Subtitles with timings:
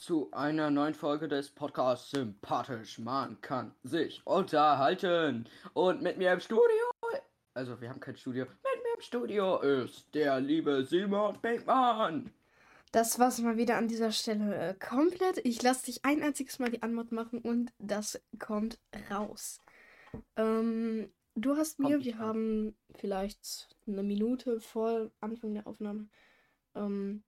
[0.00, 2.98] zu einer neuen Folge des Podcasts Sympathisch.
[2.98, 5.46] Man kann sich unterhalten.
[5.74, 6.64] Und mit mir im Studio,
[7.52, 12.32] also wir haben kein Studio, mit mir im Studio ist der liebe Simon Beckmann.
[12.92, 15.44] Das war's mal wieder an dieser Stelle äh, komplett.
[15.44, 18.78] Ich lasse dich ein einziges Mal die Anmod machen und das kommt
[19.10, 19.60] raus.
[20.36, 22.20] Ähm, du hast mir, wir raus.
[22.20, 26.08] haben vielleicht eine Minute vor Anfang der Aufnahme
[26.74, 27.22] ähm,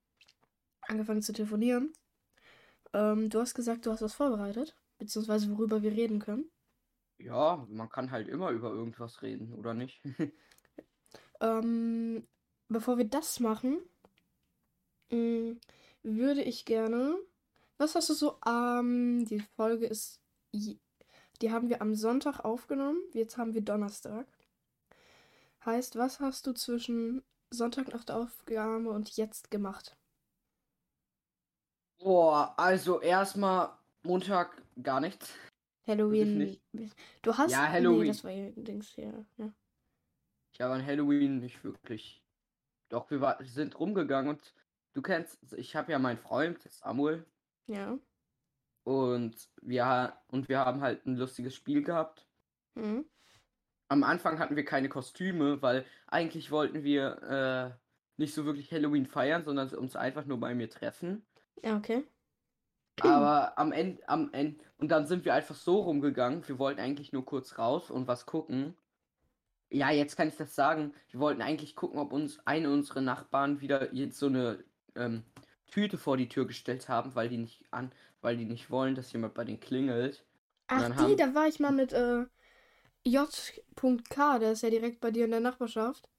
[0.81, 1.93] angefangen zu telefonieren.
[2.93, 6.49] Ähm, du hast gesagt, du hast was vorbereitet, beziehungsweise worüber wir reden können.
[7.17, 10.01] Ja, man kann halt immer über irgendwas reden, oder nicht?
[11.43, 12.25] Ähm,
[12.69, 13.79] bevor wir das machen,
[15.11, 15.55] mh,
[16.03, 17.17] würde ich gerne.
[17.77, 19.25] Was hast du so am.
[19.25, 20.19] die Folge ist.
[21.41, 22.99] Die haben wir am Sonntag aufgenommen.
[23.13, 24.27] Jetzt haben wir Donnerstag.
[25.65, 29.97] Heißt, was hast du zwischen Sonntag nach der Aufgabe und jetzt gemacht?
[32.03, 33.69] Boah, also erstmal
[34.03, 35.33] Montag gar nichts.
[35.87, 36.59] Halloween.
[36.73, 36.95] nicht.
[37.21, 37.51] Du hast.
[37.51, 38.07] Ja, Nee, Halloween.
[38.07, 39.25] das war ja Dings hier.
[39.37, 39.53] Ja.
[40.53, 42.21] Ich habe an Halloween nicht wirklich.
[42.89, 44.53] Doch, wir war, sind rumgegangen und
[44.93, 47.25] du kennst, ich habe ja meinen Freund, Samuel,
[47.67, 47.97] ja.
[48.83, 52.27] und wir, und wir haben halt ein lustiges Spiel gehabt.
[52.75, 53.05] Mhm.
[53.87, 57.83] Am Anfang hatten wir keine Kostüme, weil eigentlich wollten wir äh,
[58.17, 61.25] nicht so wirklich Halloween feiern, sondern uns einfach nur bei mir treffen.
[61.61, 62.03] Ja, okay.
[62.99, 66.47] Aber am Ende, am Ende, und dann sind wir einfach so rumgegangen.
[66.47, 68.75] Wir wollten eigentlich nur kurz raus und was gucken.
[69.71, 70.93] Ja, jetzt kann ich das sagen.
[71.11, 74.63] Wir wollten eigentlich gucken, ob uns eine unserer Nachbarn wieder jetzt so eine
[74.95, 75.23] ähm,
[75.67, 79.13] Tüte vor die Tür gestellt haben, weil die nicht an, weil die nicht wollen, dass
[79.13, 80.25] jemand bei denen klingelt.
[80.67, 82.25] Ach, die, haben- da war ich mal mit äh,
[83.05, 86.09] J.K., der ist ja direkt bei dir in der Nachbarschaft.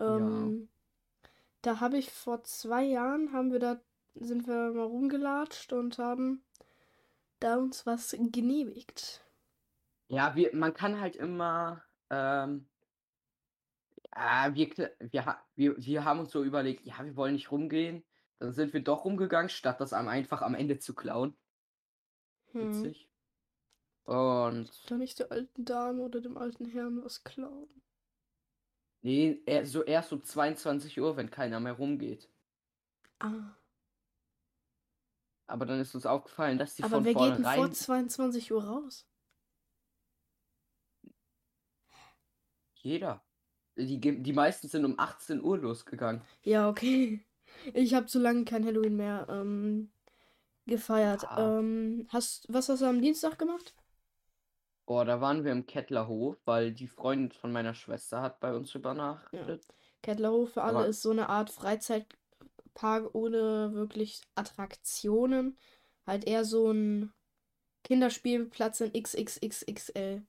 [0.00, 0.68] Ähm,
[1.62, 3.80] Da habe ich vor zwei Jahren, haben wir da,
[4.20, 6.44] sind wir mal rumgelatscht und haben
[7.40, 9.24] da uns was genehmigt.
[10.08, 12.68] Ja, wir, man kann halt immer, ähm,
[14.14, 18.04] ja, wir, wir, wir, wir haben uns so überlegt, ja, wir wollen nicht rumgehen.
[18.38, 21.36] Dann sind wir doch rumgegangen, statt das am einfach am Ende zu klauen.
[22.52, 22.84] Hm.
[22.84, 23.08] Witzig.
[24.04, 27.68] Und Da nicht der alten Dame oder dem alten Herrn was klauen.
[29.02, 32.30] nee, er, so erst um 22 Uhr, wenn keiner mehr rumgeht.
[33.18, 33.56] Ah.
[35.46, 38.64] Aber dann ist uns aufgefallen, dass die Aber von wer geht denn vor 22 Uhr
[38.64, 39.06] raus?
[42.74, 43.22] Jeder.
[43.76, 46.22] Die, die meisten sind um 18 Uhr losgegangen.
[46.42, 47.24] Ja, okay.
[47.74, 49.90] Ich habe so lange kein Halloween mehr ähm,
[50.66, 51.22] gefeiert.
[51.22, 51.58] Ja.
[51.58, 53.74] Ähm, hast, was hast du am Dienstag gemacht?
[54.86, 58.74] Boah, da waren wir im Kettlerhof, weil die Freundin von meiner Schwester hat bei uns
[58.74, 59.66] übernachtet.
[60.02, 61.50] Kettlerhof für alle Aber- ist so eine Art
[62.76, 65.58] Freizeitpark ohne wirklich Attraktionen.
[66.06, 67.12] Halt eher so ein
[67.84, 70.26] Kinderspielplatz in XXXXL.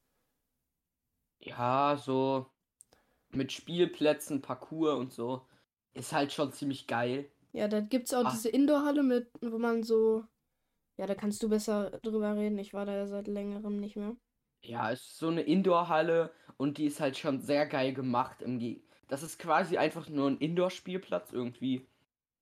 [1.39, 2.45] Ja, so
[3.31, 5.47] mit Spielplätzen, Parcours und so.
[5.93, 7.31] Ist halt schon ziemlich geil.
[7.53, 8.31] Ja, da gibt's auch Ah.
[8.31, 10.23] diese Indoorhalle mit, wo man so.
[10.97, 12.59] Ja, da kannst du besser drüber reden.
[12.59, 14.15] Ich war da ja seit längerem nicht mehr.
[14.61, 18.41] Ja, es ist so eine Indoor-Halle und die ist halt schon sehr geil gemacht.
[18.43, 21.87] Im Ge das ist quasi einfach nur ein Indoor-Spielplatz irgendwie.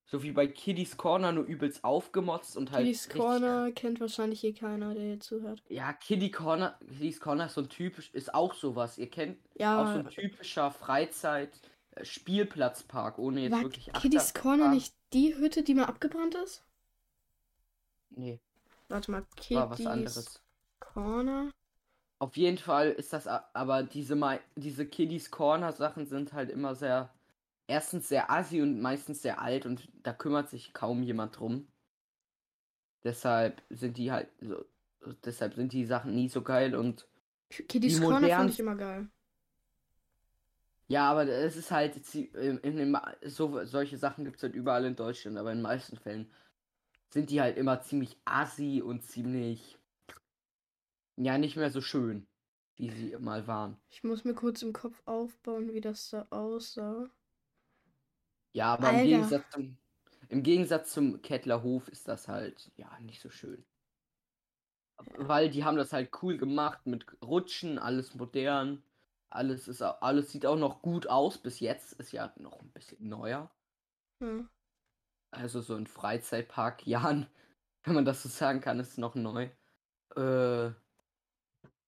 [0.08, 2.84] So wie bei Kiddies Corner, nur übelst aufgemotzt und halt.
[2.84, 5.64] Kiddies Corner kennt wahrscheinlich hier keiner, der hier zuhört.
[5.68, 8.98] Ja, Kiddie Corner, Kiddies Corner ist so ein typisch, ist auch sowas.
[8.98, 14.94] Ihr kennt auch so Ja, ein typischer Freizeit-Spielplatzpark, ohne jetzt war wirklich Kiddies Corner nicht
[15.12, 16.62] die Hütte, die mal abgebrannt ist?
[18.10, 18.38] Nee,
[18.88, 20.40] Warte mal, war was Kiddies anderes.
[20.78, 21.50] Corner.
[22.18, 24.16] Auf jeden Fall ist das, aber diese,
[24.56, 27.12] diese Kiddies Corner Sachen sind halt immer sehr,
[27.68, 31.68] erstens sehr assi und meistens sehr alt und da kümmert sich kaum jemand drum.
[33.04, 34.62] Deshalb sind die halt so,
[35.24, 37.08] deshalb sind die Sachen nie so geil und
[37.72, 39.08] Die Corner fand modernen- ich immer geil.
[40.88, 44.84] ja, aber es ist halt, zie- in, in so, solche Sachen gibt es halt überall
[44.84, 46.30] in Deutschland, aber in den meisten Fällen
[47.10, 49.78] sind die halt immer ziemlich assi und ziemlich,
[51.16, 52.26] ja, nicht mehr so schön,
[52.76, 53.76] wie sie mal waren.
[53.90, 57.10] Ich muss mir kurz im Kopf aufbauen, wie das da aussah.
[58.56, 59.00] Ja, aber Alter.
[59.00, 59.76] im Gegensatz zum,
[60.30, 63.66] im Gegensatz zum Kettlerhof ist das halt, ja, nicht so schön.
[65.18, 68.82] Weil die haben das halt cool gemacht mit Rutschen, alles modern.
[69.28, 71.36] Alles ist, alles sieht auch noch gut aus.
[71.36, 73.50] Bis jetzt ist ja noch ein bisschen neuer.
[74.22, 74.48] Hm.
[75.32, 77.26] Also so ein Freizeitpark, Jan,
[77.84, 79.50] wenn man das so sagen kann, ist noch neu.
[80.16, 80.70] Äh,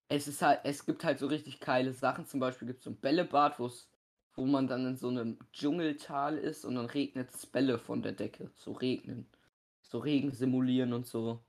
[0.09, 2.27] es ist halt, es gibt halt so richtig geile Sachen.
[2.27, 3.89] Zum Beispiel gibt es so ein Bällebad, wo es,
[4.39, 8.13] wo man dann in so einem Dschungeltal ist und dann regnet es Bälle von der
[8.13, 8.53] Decke.
[8.55, 9.27] So regnen.
[9.83, 11.43] so Regen simulieren und so.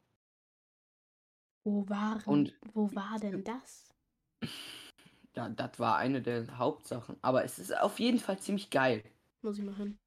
[1.63, 3.93] Wo waren, Und wo war denn das?
[5.35, 7.15] ja, das war eine der Hauptsachen.
[7.21, 9.03] Aber es ist auf jeden Fall ziemlich geil.
[9.43, 9.99] Muss ich mal hin.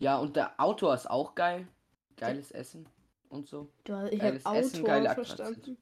[0.00, 1.68] Ja, und der Outdoor ist auch geil.
[2.16, 2.88] Geiles Essen
[3.28, 3.70] und so.
[3.84, 5.78] Du, ich habe Geiles Essen, geile Autor verstanden.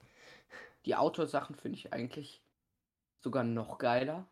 [0.85, 2.43] Die Outdoor-Sachen finde ich eigentlich
[3.21, 4.29] sogar noch geiler.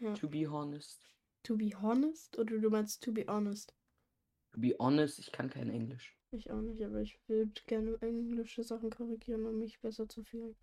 [0.00, 0.14] Ja.
[0.14, 1.14] To be honest.
[1.44, 2.38] To be honest?
[2.38, 3.74] Oder du meinst to be honest?
[4.52, 6.16] To be honest, ich kann kein Englisch.
[6.32, 10.56] Ich auch nicht, aber ich würde gerne englische Sachen korrigieren, um mich besser zu fühlen.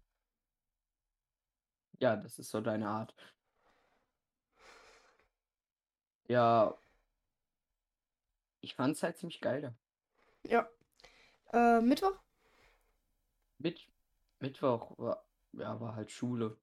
[1.99, 3.15] Ja, das ist so deine Art.
[6.27, 6.77] Ja.
[8.61, 9.75] Ich fand es halt ziemlich geil da.
[10.43, 10.69] Ja.
[11.53, 12.17] Äh, Mittwoch?
[13.59, 13.87] Mit
[14.39, 16.57] Mittwoch war, ja, war halt Schule.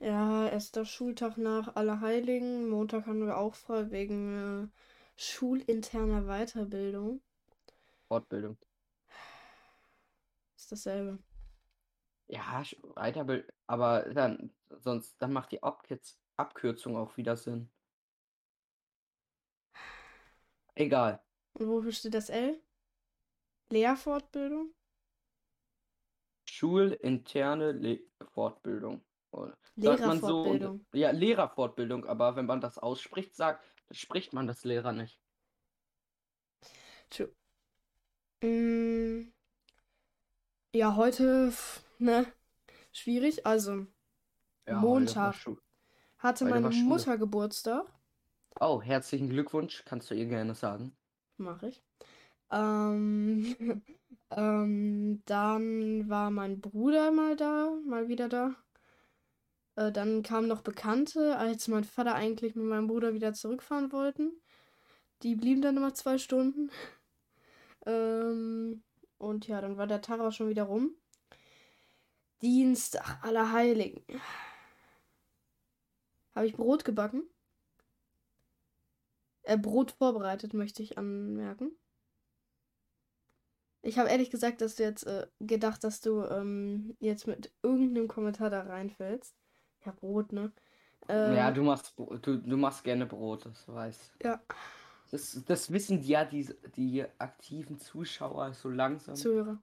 [0.00, 2.68] Ja, erster Schultag nach Allerheiligen.
[2.68, 4.68] Montag haben wir auch frei wegen äh,
[5.16, 7.20] schulinterner Weiterbildung.
[8.08, 8.58] Fortbildung.
[10.56, 11.18] Ist dasselbe.
[12.28, 17.70] Ja, Sch- Weiterbild, aber dann, sonst, dann macht die Abkürz Abkürzung auch wieder Sinn.
[20.76, 21.20] Egal.
[21.52, 22.58] Und wofür steht das L?
[23.70, 24.74] Lehrfortbildung?
[26.46, 28.00] Schulinterne Le
[28.34, 29.02] Fortbildung.
[29.32, 30.42] Sagt man so?
[30.42, 30.86] und- Lehrerfortbildung.
[30.92, 35.20] Ja, Lehrerfortbildung, aber wenn man das ausspricht, sagt, spricht man das Lehrer nicht.
[37.10, 37.30] True.
[38.42, 39.32] Mm,
[40.74, 41.52] ja, heute,
[41.98, 42.26] ne,
[42.92, 43.46] schwierig.
[43.46, 43.86] Also,
[44.66, 45.58] Ja, heute war Montag Schu-
[46.18, 46.84] hatte heute meine war Schule.
[46.84, 47.86] Mutter Geburtstag.
[48.60, 50.96] Oh, herzlichen Glückwunsch, kannst du ihr gerne sagen.
[51.38, 51.82] Mache ich.
[52.50, 53.56] Ähm,
[54.30, 58.54] ähm, dann war mein Bruder mal da, mal wieder da.
[59.78, 64.32] Äh, dann kamen noch Bekannte, als mein Vater eigentlich mit meinem Bruder wieder zurückfahren wollten.
[65.22, 66.70] Die blieben dann immer zwei Stunden.
[67.86, 68.82] Ähm,
[69.18, 70.94] und ja, dann war der Tag auch schon wieder rum.
[72.42, 74.02] Dienstag, Allerheiligen.
[76.34, 77.22] Habe ich Brot gebacken?
[79.44, 81.70] Äh, Brot vorbereitet, möchte ich anmerken.
[83.82, 88.08] Ich habe ehrlich gesagt, dass du jetzt äh, gedacht, dass du ähm, jetzt mit irgendeinem
[88.08, 89.38] Kommentar da reinfällst.
[89.84, 90.52] Ja, Brot, ne?
[91.24, 94.10] Ja, Ähm, du machst, du, du machst gerne Brot, das weiß.
[94.22, 94.40] ja,
[95.10, 99.28] Das, das wissen ja die, die aktiven Zuschauer so langsam.
[99.28, 99.58] Zuhörer.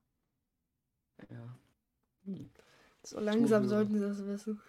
[1.30, 1.58] Ja.
[2.26, 2.50] Hm.
[3.04, 3.70] So langsam Zuhörer.
[3.70, 4.62] sollten sie das wissen.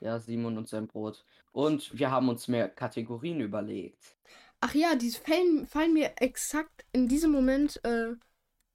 [0.00, 1.24] ja, Simon und sein Brot.
[1.52, 4.16] Und wir haben uns mehr Kategorien überlegt.
[4.60, 8.14] Ach ja, die fallen, fallen mir exakt in diesem Moment äh,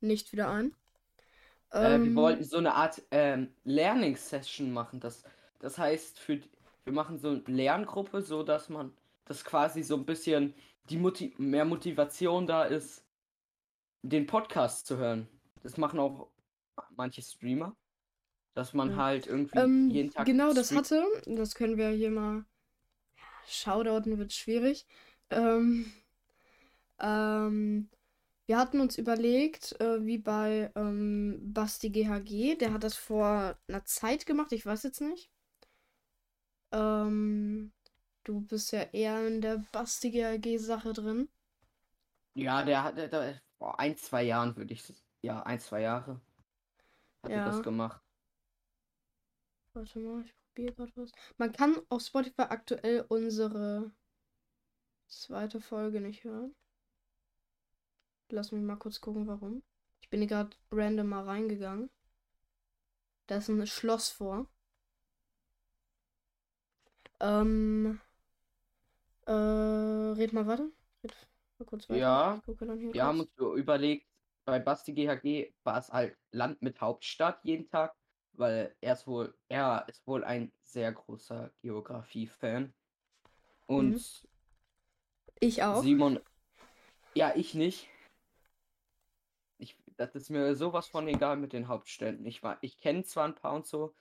[0.01, 0.75] nicht wieder ein.
[1.71, 4.99] Äh, wir Ähm, wollten so eine Art ähm, Learning-Session machen.
[4.99, 5.23] Das,
[5.59, 6.39] das heißt, für,
[6.85, 8.93] wir machen so eine Lerngruppe, so dass man,
[9.25, 10.53] dass quasi so ein bisschen
[10.89, 13.03] die Moti mehr Motivation da ist,
[14.01, 15.27] den Podcast zu hören.
[15.63, 16.29] Das machen auch
[16.95, 17.75] manche Streamer.
[18.55, 18.97] Dass man Ja.
[18.97, 22.45] halt irgendwie Ähm, jeden Tag genau, das hatte, das können wir hier mal.
[23.47, 24.85] Shoutouten wird schwierig.
[25.29, 25.91] Ähm,
[26.99, 27.89] ähm,
[28.47, 33.85] wir hatten uns überlegt, äh, wie bei ähm, Basti GHG, der hat das vor einer
[33.85, 35.29] Zeit gemacht, ich weiß jetzt nicht.
[36.71, 37.71] Ähm,
[38.23, 41.29] du bist ja eher in der Basti GHG-Sache drin.
[42.33, 44.83] Ja, der hat der, vor ein, zwei Jahren würde ich.
[45.21, 46.19] Ja, ein, zwei Jahre
[47.23, 47.45] hat er Ja.
[47.45, 48.01] das gemacht.
[49.73, 51.11] Warte mal, ich probiere gerade was.
[51.37, 53.91] Man kann auf Spotify aktuell unsere
[55.07, 56.55] zweite Folge nicht hören.
[58.29, 59.61] Lass mich mal kurz gucken, warum.
[60.01, 61.89] Ich bin hier gerade random mal reingegangen.
[63.27, 64.47] Da ist ein Schloss vor.
[67.19, 67.99] Ähm.
[69.25, 70.69] Äh, red mal weiter.
[71.03, 71.15] Red
[71.59, 71.99] mal kurz weiter.
[71.99, 74.07] Ja, hier Wir haben uns überlegt,
[74.45, 77.95] bei Basti GHG war es halt Land mit Hauptstadt jeden Tag,
[78.33, 82.73] weil er ist wohl, er ist wohl ein sehr großer Geografie-Fan.
[83.67, 84.29] Und Mhm.
[85.39, 85.81] Ich auch.
[85.81, 86.19] Simon,
[87.15, 87.87] ja, ich nicht.
[89.57, 92.25] Ich, das ist mir sowas von egal mit den Hauptstädten.
[92.25, 93.93] Ich war, ich kenne zwar ein paar und so,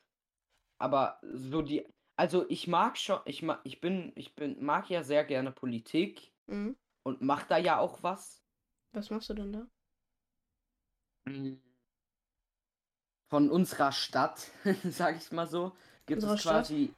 [0.78, 1.86] aber so die,
[2.18, 6.32] also ich mag schon, ich mag, ich bin, ich bin, mag ja sehr gerne Politik
[6.48, 6.74] Mhm.
[7.04, 8.44] und mach da ja auch was.
[8.92, 9.66] Was machst du denn da?
[11.28, 11.58] Mm.
[13.28, 14.50] Von unserer Stadt,
[14.84, 15.72] sag ich mal so,
[16.06, 16.94] gibt Unserer es quasi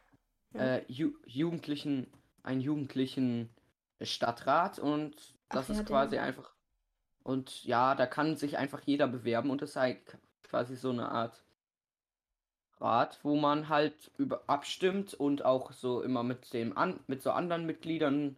[0.52, 0.60] Ja.
[0.60, 2.08] äh, Ju Jugendlichen,
[2.42, 3.50] einen jugendlichen
[4.02, 5.86] Stadtrat und Ach das ja, ist den.
[5.86, 6.54] quasi einfach
[7.24, 11.10] und ja, da kann sich einfach jeder bewerben und das ist halt quasi so eine
[11.10, 11.44] Art
[12.80, 17.30] Rat, wo man halt über abstimmt und auch so immer mit dem an mit so
[17.32, 18.36] anderen Mitgliedern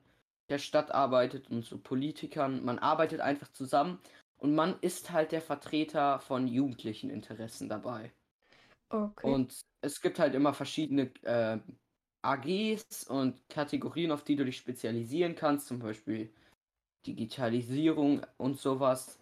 [0.50, 2.64] der Stadt arbeitet und so Politikern.
[2.64, 4.00] Man arbeitet einfach zusammen
[4.38, 8.12] und man ist halt der Vertreter von jugendlichen Interessen dabei.
[8.90, 9.24] Okay.
[9.24, 11.58] Und es gibt halt immer verschiedene äh,
[12.22, 16.32] AGs und Kategorien, auf die du dich spezialisieren kannst, zum Beispiel
[17.06, 19.18] Digitalisierung und sowas.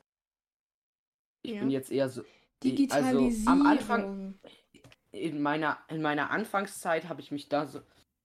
[1.42, 1.60] Ich Ja.
[1.60, 2.22] bin jetzt eher so.
[2.62, 3.26] Digitalisierung.
[3.26, 4.08] Also am Anfang,
[5.12, 7.80] in meiner, in meiner Anfangszeit habe ich mich da so,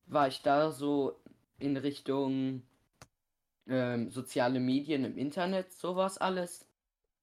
[0.06, 1.20] war ich da so
[1.58, 2.64] in Richtung
[3.68, 6.68] ähm, soziale Medien im Internet, sowas alles.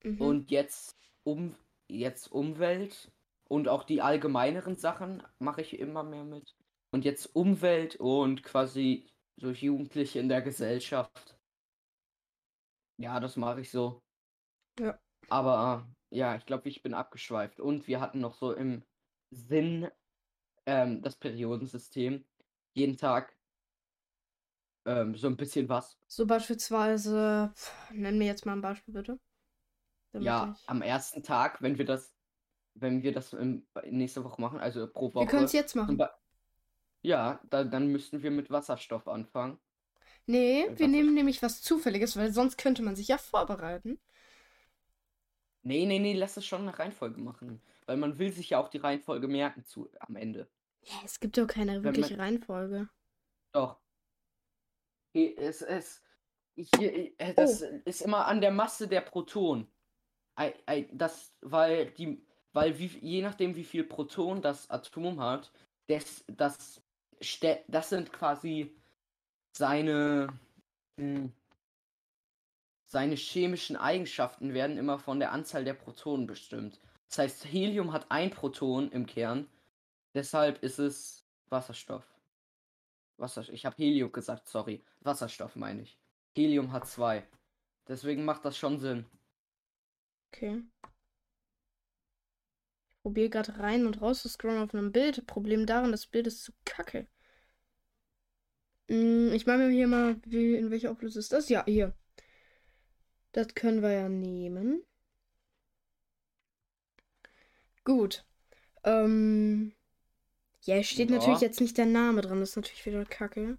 [0.02, 0.20] Mhm.
[0.20, 1.54] Und jetzt um
[1.88, 3.12] jetzt Umwelt
[3.48, 6.56] und auch die allgemeineren Sachen mache ich immer mehr mit.
[6.90, 11.38] Und jetzt Umwelt und quasi so Jugendliche in der Gesellschaft.
[12.98, 14.02] Ja, das mache ich so.
[14.78, 14.98] Ja.
[15.28, 17.60] Aber ja, ich glaube, ich bin abgeschweift.
[17.60, 18.82] Und wir hatten noch so im
[19.32, 19.88] Sinn
[20.66, 22.24] ähm, das Periodensystem.
[22.74, 23.34] Jeden Tag
[24.84, 25.96] ähm, so ein bisschen was.
[26.06, 29.18] So beispielsweise, pf, nenn mir jetzt mal ein Beispiel bitte.
[30.12, 32.12] Damit Ja, ich- am ersten Tag, wenn wir das,
[32.74, 35.24] wenn wir das im, nächste Woche machen, also pro Woche.
[35.24, 36.02] Wir können es jetzt machen.
[37.02, 39.58] Ja, da, dann müssten wir mit Wasserstoff anfangen.
[40.26, 43.98] Nee, wir nehmen nämlich was Zufälliges, weil sonst könnte man sich ja vorbereiten.
[45.62, 47.60] Nee, nee, nee, lass es schon eine Reihenfolge machen.
[47.86, 50.48] Weil man will sich ja auch die Reihenfolge merken zu am Ende.
[50.82, 52.88] Ja, es gibt doch keine wirkliche man- Reihenfolge.
[53.52, 53.80] Doch.
[55.14, 56.02] Es, es,
[56.54, 59.68] hier, äh, das ist immer an der Masse der Protonen.
[60.92, 65.52] Das, weil die, weil wie, je nachdem wie viel Proton das Atom hat,
[65.86, 66.82] das, das,
[67.68, 68.74] das sind quasi
[69.56, 70.28] seine,
[70.96, 71.30] mh,
[72.92, 76.78] seine chemischen Eigenschaften werden immer von der Anzahl der Protonen bestimmt.
[77.08, 79.48] Das heißt, Helium hat ein Proton im Kern,
[80.12, 82.04] deshalb ist es Wasserstoff.
[83.16, 83.54] Wasserstoff.
[83.54, 84.84] Ich habe Helium gesagt, sorry.
[85.00, 85.98] Wasserstoff meine ich.
[86.36, 87.26] Helium hat zwei.
[87.88, 89.06] Deswegen macht das schon Sinn.
[90.30, 90.62] Okay.
[92.90, 95.26] Ich probiere gerade rein und raus zu scrollen auf einem Bild.
[95.26, 97.06] Problem daran, das Bild ist zu kacke.
[98.90, 101.48] Hm, ich mache mir hier mal, wie, in welcher Auflösung ist das?
[101.48, 101.94] Ja, hier.
[103.32, 104.84] Das können wir ja nehmen.
[107.84, 108.24] Gut.
[108.84, 109.72] Ähm.
[110.64, 111.16] Ja, es steht Ja.
[111.18, 112.40] natürlich jetzt nicht der Name dran.
[112.40, 113.58] Das ist natürlich wieder kacke.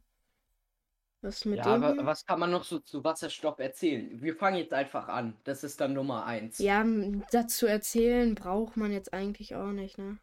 [1.22, 4.22] Was mit ja, dem aber was kann man noch so zu Wasserstoff erzählen?
[4.22, 5.38] Wir fangen jetzt einfach an.
[5.46, 6.60] Das ist dann Nummer eins.
[6.60, 6.86] Ja,
[7.32, 10.18] dazu erzählen braucht man jetzt eigentlich auch nicht, ne?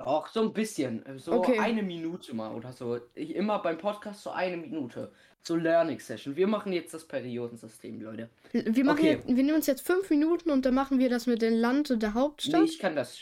[0.00, 1.04] Auch so ein bisschen.
[1.18, 1.58] So Okay.
[1.58, 3.00] eine Minute mal oder so.
[3.14, 5.12] Ich immer beim Podcast so eine Minute.
[5.42, 6.36] So Learning Session.
[6.36, 8.28] Wir machen jetzt das Periodensystem, Leute.
[8.52, 9.10] Wir machen Okay.
[9.12, 11.90] jetzt, wir nehmen uns jetzt fünf Minuten und dann machen wir das mit dem Land
[11.90, 12.60] und der Hauptstadt.
[12.62, 13.18] Nee, ich kann das.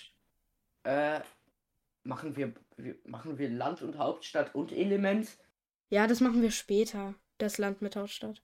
[0.85, 1.21] Äh,
[2.05, 5.29] machen wir, wir machen wir Land und Hauptstadt und Element?
[5.91, 7.15] Ja, das machen wir später.
[7.39, 8.43] Das Land mit Hauptstadt.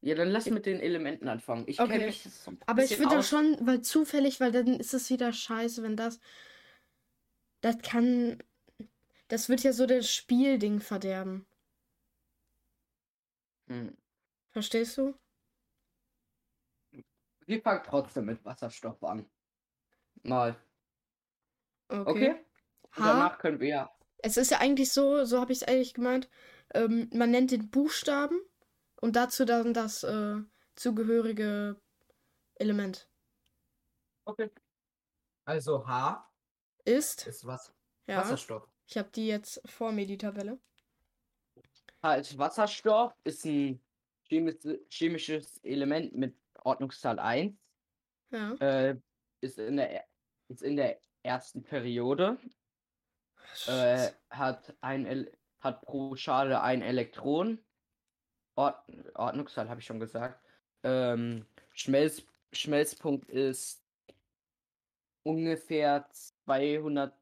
[0.00, 1.64] Ja, dann lass mit den Elementen anfangen.
[1.68, 1.92] Ich Okay.
[1.92, 3.28] kenne mich so Aber ich bisschen finde das aus.
[3.30, 6.18] schon, weil zufällig, weil dann ist es wieder scheiße, wenn das.
[7.62, 8.42] Das kann.
[9.28, 11.46] Das wird ja so das Spielding verderben.
[13.68, 13.96] Hm.
[14.50, 15.14] Verstehst du?
[17.46, 19.24] Wir fangen trotzdem mit Wasserstoff an.
[20.22, 20.56] Mal.
[21.88, 22.10] Okay.
[22.10, 22.46] Okay?
[22.96, 23.96] Danach können wir ja.
[24.18, 26.28] Es ist ja eigentlich so, so habe ich es eigentlich gemeint.
[26.74, 28.38] Ähm, man nennt den Buchstaben
[29.00, 30.36] und dazu dann das äh,
[30.74, 31.80] zugehörige
[32.56, 33.08] Element.
[34.24, 34.50] Okay.
[35.44, 36.31] Also H
[36.84, 37.26] Ist.
[37.26, 37.72] ist was?
[38.06, 38.18] Ja.
[38.18, 38.68] Wasserstoff.
[38.86, 40.58] Ich habe die jetzt vor mir, die Tabelle.
[42.02, 43.80] H ist Wasserstoff, ist ein
[44.28, 47.54] chemisches, chemisches Element mit Ordnungszahl 1.
[48.30, 48.54] Ja.
[48.54, 48.96] Äh,
[49.40, 50.04] ist, in der,
[50.48, 52.38] ist in der ersten Periode.
[53.66, 57.62] Äh, hat, ein El hat pro Schale ein Elektron.
[58.56, 58.76] Ord
[59.14, 60.42] Ordnungszahl habe ich schon gesagt.
[60.82, 62.22] Ähm, Schmelz
[62.52, 63.81] Schmelzpunkt ist
[65.22, 67.14] ungefähr 200,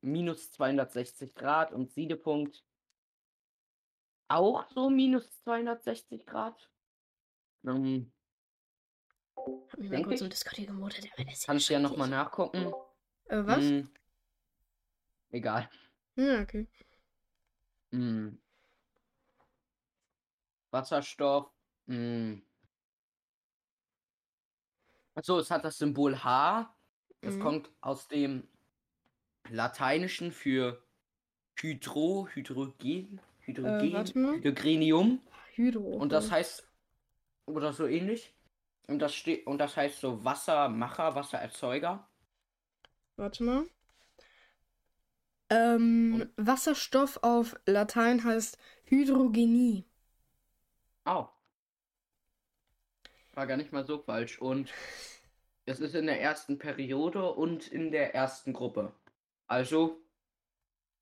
[0.00, 2.64] minus 260 Grad und Siedepunkt
[4.28, 6.70] auch so minus 260 Grad.
[7.66, 8.12] Ähm,
[9.36, 10.22] Hab mich mal kurz ich.
[10.22, 12.72] im Discord hier ist kannst ja nochmal nachgucken.
[13.26, 13.58] Äh, was?
[13.58, 13.90] Hm,
[15.30, 15.68] egal.
[16.16, 16.68] Ja, okay.
[17.92, 18.38] Hm.
[20.70, 21.50] Wasserstoff.
[21.86, 22.42] Hm.
[25.14, 26.73] Achso, es hat das Symbol H.
[27.24, 27.40] Das Mhm.
[27.40, 28.46] kommt aus dem
[29.48, 30.82] Lateinischen für
[31.56, 34.34] Hydro, Hydrogen, Hydrogen, warte mal.
[34.36, 35.20] Hydrogenium.
[35.54, 35.80] Hydro.
[35.96, 36.66] Und das heißt,
[37.46, 38.34] oder so ähnlich.
[38.86, 42.06] Und das steht, und das heißt so Wassermacher, Wassererzeuger.
[43.16, 43.66] Warte mal.
[45.50, 49.84] Ähm, Und- Wasserstoff auf Latein heißt Hydrogenie.
[51.06, 51.28] Oh.
[53.34, 54.38] war gar nicht mal so falsch.
[54.40, 54.70] Und
[55.66, 58.94] es ist in der ersten Periode und in der ersten Gruppe.
[59.46, 60.00] Also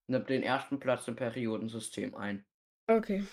[0.07, 2.45] nimmt den ersten Platz im Periodensystem ein.
[2.89, 3.25] Okay.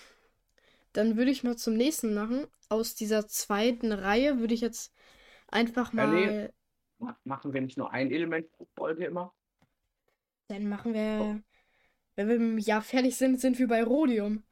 [0.92, 2.46] Dann würde ich mal zum nächsten machen.
[2.68, 4.92] Aus dieser zweiten Reihe würde ich jetzt
[5.48, 6.26] einfach Ja, nee.
[6.26, 6.52] mal.
[6.98, 9.32] Ma- Machen wir nicht nur ein Element pro Folge immer?
[10.48, 11.42] Dann machen wir.
[12.16, 14.42] Wenn wir im Jahr fertig sind, sind wir bei Rhodium.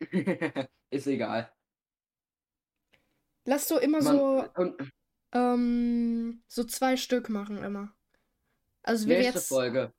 [0.90, 1.50] Ist egal.
[3.44, 4.92] Lass du immer Man, so, und
[5.32, 7.92] ähm, so zwei Stück machen immer.
[8.82, 9.48] Also wäre nächste jetzt.
[9.48, 9.92] Folge.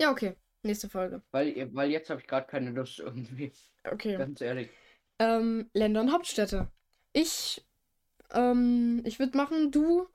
[0.00, 0.36] Ja, okay.
[0.62, 1.22] Nächste Folge.
[1.30, 3.52] Weil, weil jetzt habe ich gerade keine Lust irgendwie.
[3.84, 4.16] Okay.
[4.16, 4.70] Ganz ehrlich.
[5.18, 6.70] Ähm, Länder und Hauptstädte.
[7.12, 7.64] Ich,
[8.32, 10.08] ähm, ich würde machen, du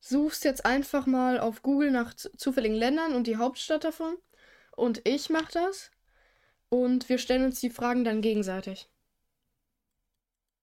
[0.00, 4.16] suchst jetzt einfach mal auf Google nach zufälligen Ländern und die Hauptstadt davon.
[4.76, 5.90] Und ich mach das.
[6.68, 8.88] Und wir stellen uns die Fragen dann gegenseitig.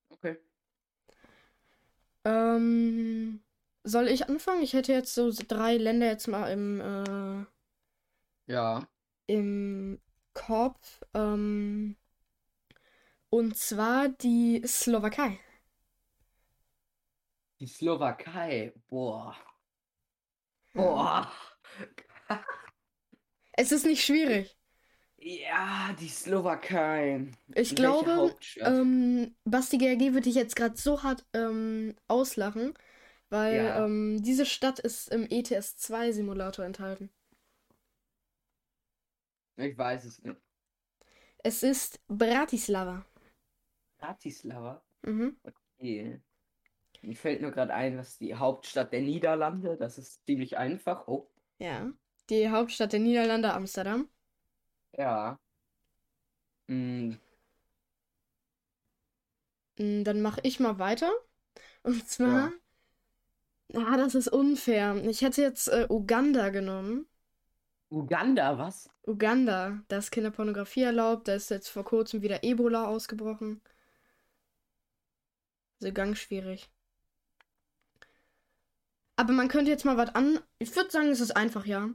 [0.10, 0.38] Okay.
[2.28, 3.42] Ähm,
[3.84, 4.62] soll ich anfangen?
[4.64, 7.46] Ich hätte jetzt so drei Länder jetzt mal im, äh,
[8.48, 8.88] Ja.
[9.28, 10.02] im
[10.34, 11.02] Kopf.
[11.14, 11.96] Ähm,
[13.30, 15.40] und zwar die Slowakei.
[17.60, 18.74] Die Slowakei.
[18.90, 19.36] Boah.
[20.74, 21.30] Boah.
[23.54, 24.57] Es ist nicht schwierig.
[25.20, 27.28] Ja, die Slowakei.
[27.56, 32.74] Ich Welche glaube, ähm, Basti GRG wird dich jetzt gerade so hart ähm, auslachen,
[33.30, 33.86] weil Ja.
[33.86, 37.10] ähm, diese Stadt ist im ETS 2 Simulator enthalten.
[39.58, 40.42] Ich weiß es nicht.
[41.44, 43.04] Es ist Bratislava.
[44.00, 44.82] Bratislava?
[45.08, 45.38] Mhm.
[45.80, 46.22] Okay.
[47.02, 49.78] Mir fällt nur gerade ein, was die Hauptstadt der Niederlande.
[49.78, 51.08] Das ist ziemlich einfach.
[51.08, 51.92] Oh, Ja.
[52.32, 54.10] Die Hauptstadt der Niederlande, Amsterdam.
[54.94, 55.38] Ja.
[56.70, 57.12] Hm,
[59.80, 61.12] Mm, Dann mache ich mal weiter.
[61.84, 62.52] Und zwar,
[63.76, 64.96] ah, das ist unfair.
[65.08, 67.08] Ich hätte jetzt äh, Uganda genommen.
[67.92, 68.88] Uganda, was?
[69.08, 73.60] Uganda, da ist Kinderpornografie erlaubt, da ist jetzt vor kurzem wieder Ebola ausgebrochen.
[75.82, 76.70] Also ganz schwierig.
[79.16, 80.40] Aber man könnte jetzt mal was an.
[80.60, 81.90] Ich würde sagen, es ist einfach, ja.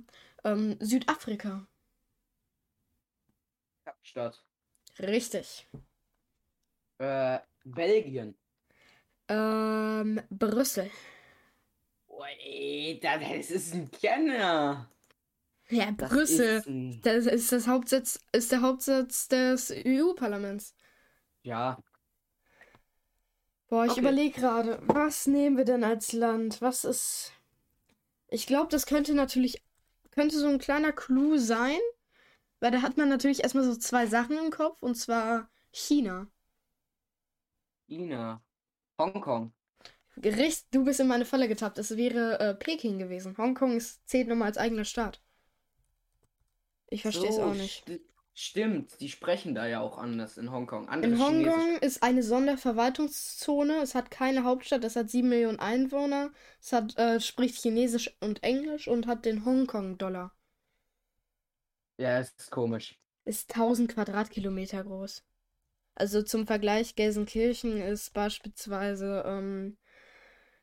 [0.45, 1.67] Ähm, Südafrika.
[4.03, 4.43] Kapstadt.
[4.99, 5.69] Richtig.
[6.99, 8.35] Äh, Belgien.
[9.29, 10.91] Ähm, Brüssel.
[12.09, 14.89] Ui, das ist ein Kenner.
[15.69, 16.59] Ja, Das Brüssel.
[16.59, 20.75] ist ein, Das ist das Hauptsitz, ist der Hauptsitz des EU-Parlaments.
[21.45, 21.79] ja,
[23.69, 24.01] Boah, ich Okay.
[24.01, 26.61] überlege gerade, was nehmen wir denn als Land?
[26.61, 27.33] Was ist.
[28.29, 29.63] Ich glaube, das könnte natürlich.
[30.11, 31.79] Könnte so ein kleiner Clou sein.
[32.63, 34.79] Weil da hat man natürlich erstmal so zwei Sachen im Kopf.
[34.83, 36.29] Und zwar China.
[37.89, 38.43] China.
[38.99, 39.53] Hongkong.
[40.25, 41.77] Richtig, du bist in meine Falle getappt.
[41.79, 43.37] Es wäre äh, Peking gewesen.
[43.37, 45.21] Hongkong ist, zählt nochmal als eigener Staat.
[46.91, 47.85] Ich verstehe es So, auch nicht.
[47.85, 48.01] sti-
[48.35, 50.89] Stimmt, die sprechen da ja auch anders in Hongkong.
[50.89, 51.19] Andere In.
[51.19, 53.83] Hongkong ist eine Sonderverwaltungszone.
[53.83, 54.85] Es hat keine Hauptstadt.
[54.85, 56.33] Es hat sieben Millionen Einwohner.
[56.63, 60.33] Es hat, äh, spricht Chinesisch und Englisch und hat den Hongkong-Dollar.
[61.99, 62.99] Ja, es ist komisch.
[63.25, 65.25] Ist 1000 Quadratkilometer groß.
[65.95, 69.77] Also zum Vergleich, Gelsenkirchen ist beispielsweise ähm,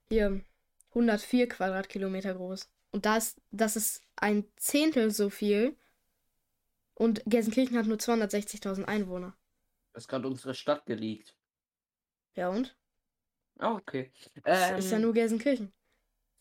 [0.09, 0.43] hier
[0.89, 2.67] 104 Quadratkilometer groß.
[2.91, 5.77] Und da ist, das ist ein Zehntel so viel.
[6.95, 9.37] Und Gelsenkirchen hat nur 260.000 Einwohner.
[9.93, 11.35] Das ist gerade unsere Stadt geleakt.
[12.35, 12.75] Ja und?
[13.59, 14.11] Ah, okay.
[14.43, 15.71] Das Ähm, ist ja nur Gelsenkirchen.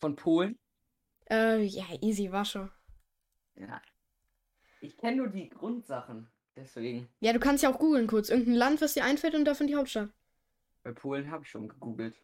[0.01, 0.57] von Polen?
[1.29, 2.71] Äh, ja, easy, war schon.
[3.55, 3.81] Ja.
[4.81, 6.27] Ich kenne nur die Grundsachen.
[6.55, 7.07] Deswegen.
[7.19, 8.29] Ja, du kannst ja auch googeln kurz.
[8.29, 10.09] Irgendein Land, was dir einfällt und davon die Hauptstadt.
[10.83, 12.15] Bei Polen habe ich schon gegoogelt.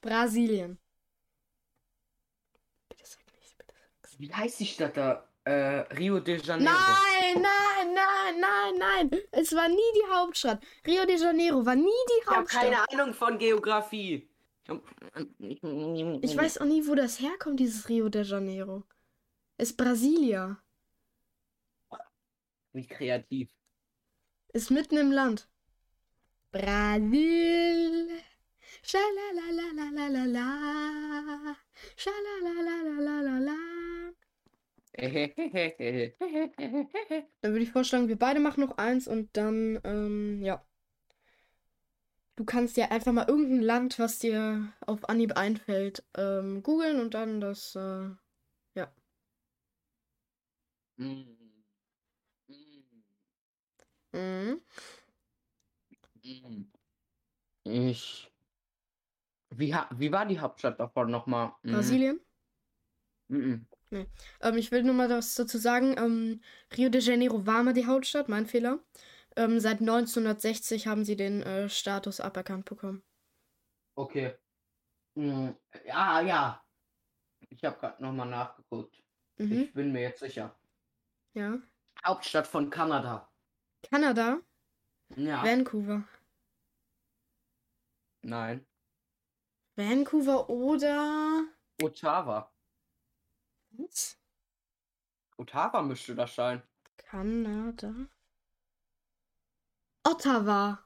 [0.00, 0.78] Brasilien.
[2.88, 5.28] Bitte sag nicht, bitte sag Wie heißt die Stadt da?
[5.44, 6.72] Äh, Rio de Janeiro.
[6.72, 8.78] Nein, nein, nein, nein,
[9.10, 9.20] nein.
[9.32, 10.62] Es war nie die Hauptstadt.
[10.86, 12.62] Rio de Janeiro war nie die Ich habe Hauptstadt.
[12.62, 14.28] keine Ahnung von Geografie.
[15.40, 18.84] Ich weiß auch nie, wo das herkommt, dieses Rio de Janeiro.
[19.58, 20.62] Ist Brasilia.
[22.72, 23.50] Wie kreativ.
[24.52, 25.48] Ist mitten im Land.
[26.50, 28.08] Brasil.
[28.82, 30.46] Schalalalalala.
[31.96, 33.56] Schalalalalala.
[37.40, 40.62] Dann würde ich vorschlagen, wir beide machen noch eins und dann, ähm, ja.
[42.36, 47.14] Du kannst ja einfach mal irgendein Land, was dir auf Anhieb einfällt, ähm, googeln und
[47.14, 48.10] dann das, äh,
[48.74, 48.92] ja.
[50.98, 51.41] Mm.
[54.12, 54.60] Mhm.
[56.24, 56.64] Mm.
[57.64, 58.30] Ich.
[59.50, 61.52] Wie, ha wie war die Hauptstadt davon nochmal?
[61.62, 61.72] Mhm.
[61.72, 62.20] Brasilien?
[63.28, 63.66] Mhm.
[64.40, 65.96] Ähm, ich will nur mal was dazu sagen.
[65.98, 66.40] Ähm,
[66.76, 68.78] Rio de Janeiro war mal die Hauptstadt, mein Fehler.
[69.36, 73.02] Ähm, seit 1960 haben sie den äh, Status aberkannt bekommen.
[73.94, 74.34] Okay.
[75.14, 75.56] Mhm.
[75.86, 76.62] Ja, ja.
[77.50, 79.02] Ich habe gerade nochmal nachgeguckt.
[79.38, 79.52] Mhm.
[79.52, 80.54] Ich bin mir jetzt sicher.
[81.34, 81.58] Ja.
[82.04, 83.31] Hauptstadt von Kanada.
[83.82, 84.40] Kanada?
[85.16, 85.42] Ja.
[85.42, 86.04] Vancouver.
[88.22, 88.64] Nein.
[89.76, 91.44] Vancouver oder.
[91.82, 92.50] Ottawa.
[93.72, 94.16] Was?
[95.36, 96.62] Ottawa müsste das sein.
[96.96, 97.94] Kanada.
[100.04, 100.78] Ottawa.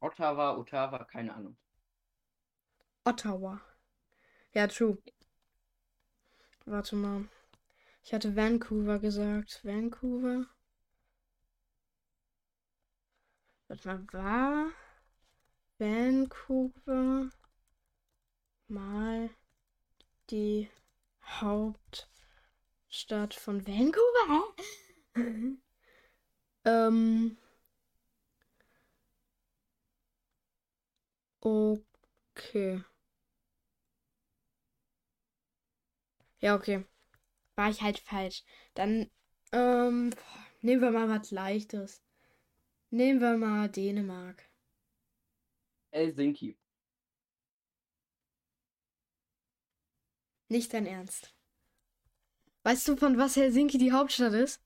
[0.00, 1.56] Ottawa, Ottawa, keine Ahnung.
[3.04, 3.60] Ottawa.
[4.52, 4.98] Ja, true.
[6.64, 7.28] Warte mal.
[8.02, 9.64] Ich hatte Vancouver gesagt.
[9.64, 10.46] Vancouver.
[13.70, 14.72] Warte mal, war
[15.78, 17.30] Vancouver
[18.66, 19.30] mal
[20.30, 20.68] die
[21.24, 22.10] Hauptstadt
[23.34, 24.54] von Vancouver?
[25.14, 25.56] Hä?
[26.64, 27.36] ähm.
[31.44, 32.80] Okay.
[36.40, 36.84] Ja, okay.
[37.56, 38.44] War ich halt falsch.
[38.74, 39.10] Dann,
[39.52, 40.10] ähm,
[40.62, 42.02] nehmen wir mal was Leichtes.
[42.90, 44.42] Nehmen wir mal Dänemark.
[45.92, 46.56] Helsinki.
[50.48, 51.32] Nicht dein Ernst.
[52.64, 54.60] Weißt du, von was Helsinki die Hauptstadt ist?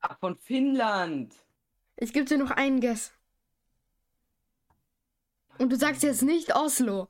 [0.00, 1.34] Ach, von Finnland.
[1.96, 3.12] Ich gebe dir noch einen Guess.
[5.58, 7.08] Und du sagst jetzt nicht Oslo.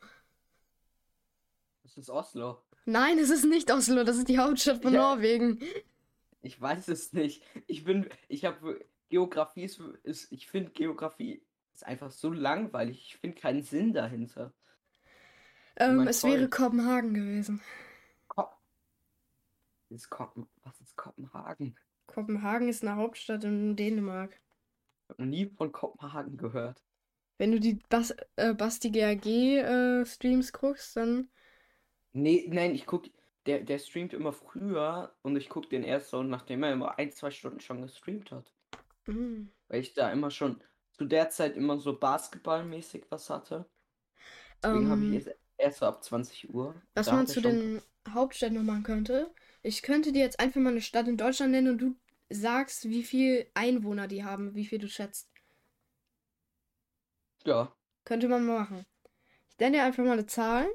[1.83, 2.63] Das ist Oslo.
[2.85, 5.01] Nein, es ist nicht Oslo, das ist die Hauptstadt von Ja.
[5.01, 5.61] Norwegen.
[6.41, 7.43] Ich weiß es nicht.
[7.67, 11.43] Ich bin, ich habe Geografie ist, ist ich finde Geografie
[11.75, 13.03] ist einfach so langweilig.
[13.07, 14.53] Ich finde keinen Sinn dahinter.
[15.77, 16.51] Ähm, es wäre Freund.
[16.51, 17.61] Kopenhagen gewesen.
[18.29, 18.45] Ko
[19.91, 21.77] ist Kopen was ist Kopenhagen?
[22.07, 24.41] Kopenhagen ist eine Hauptstadt in Dänemark.
[25.05, 26.83] Ich habe noch nie von Kopenhagen gehört.
[27.39, 31.31] Wenn du die Bas äh, Basti GAG äh, Streams guckst, dann.
[32.13, 33.07] Nee, nein, ich guck,
[33.47, 37.13] der, der streamt immer früher und ich guck den erst so, nachdem er immer ein,
[37.13, 38.53] zwei Stunden schon gestreamt hat.
[39.09, 39.51] Mm.
[39.69, 43.67] Weil ich da immer schon zu der Zeit immer so basketballmäßig was hatte.
[44.63, 46.81] Deswegen habe ich Ähm, jetzt erst so ab 20 Uhr.
[46.95, 49.33] was Da man zu den Hauptstädten noch machen könnte.
[49.63, 51.97] Ich könnte dir jetzt einfach mal eine Stadt in Deutschland nennen und du
[52.31, 55.29] sagst, wie viel Einwohner die haben, wie viel du schätzt.
[57.45, 57.73] Ja,
[58.05, 58.87] Könnte man mal machen.
[59.51, 60.69] Ich nenne dir einfach mal eine Zahl.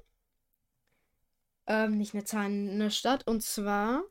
[1.68, 3.28] Ähm, nicht eine Zahl, eine Stadt.
[3.28, 4.04] Und zwar.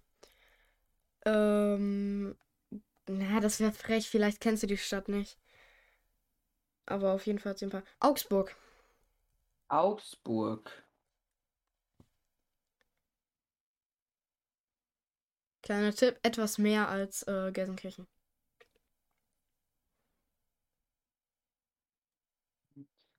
[1.24, 2.37] Ähm.
[3.18, 4.09] Na, das wäre frech.
[4.09, 5.38] Vielleicht kennst du die Stadt nicht.
[6.87, 7.85] Aber auf jeden Fall hat sie ein paar.
[8.01, 8.57] Augsburg.
[9.68, 10.83] Augsburg.
[15.62, 18.07] Kleiner Tipp, etwas mehr als äh, Gelsenkirchen.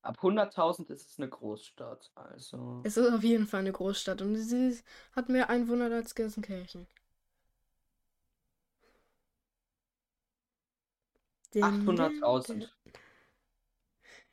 [0.01, 2.12] Ab 100.000 ist es eine Großstadt.
[2.15, 2.82] Also.
[2.84, 4.77] Es ist auf jeden Fall eine Großstadt und sie
[5.15, 6.88] hat mehr Einwohner als Gelsenkirchen.
[11.61, 12.69] 800.000.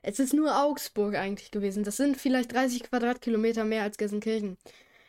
[0.02, 1.85] Es ist nur Augsburg eigentlich gewesen.
[1.85, 4.56] Das sind vielleicht 30 Quadratkilometer mehr als Gelsenkirchen.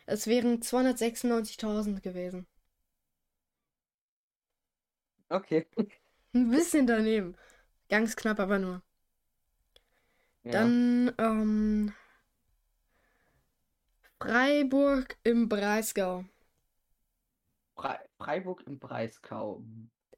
[0.06, 2.46] Es wären 296.000 gewesen.
[5.30, 5.66] Okay.
[6.34, 7.36] Ein bisschen daneben.
[7.88, 8.82] Ganz knapp, aber nur.
[10.44, 10.52] Ja.
[10.52, 11.92] Dann, ähm,
[14.20, 16.24] Freiburg im Breisgau.
[17.76, 19.62] Fre Freiburg im Breisgau.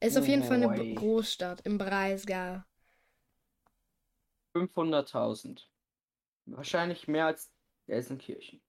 [0.05, 0.93] Ist auf jeden Fall eine.
[0.93, 2.63] Großstadt im Breisgau.
[4.53, 5.63] 500.000.
[6.45, 7.51] Wahrscheinlich mehr als
[7.87, 8.61] Gelsenkirchen.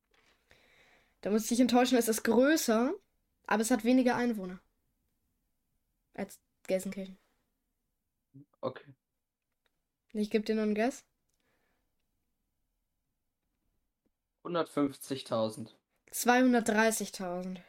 [1.20, 2.92] Da muss ich dich enttäuschen, es ist größer,
[3.46, 4.60] aber es hat weniger Einwohner
[6.14, 7.18] als Gelsenkirchen.
[8.60, 8.94] Okay.
[10.12, 11.04] Ich gebe dir noch einen Guess.
[14.44, 15.74] 150.000.
[16.12, 17.60] 230.000.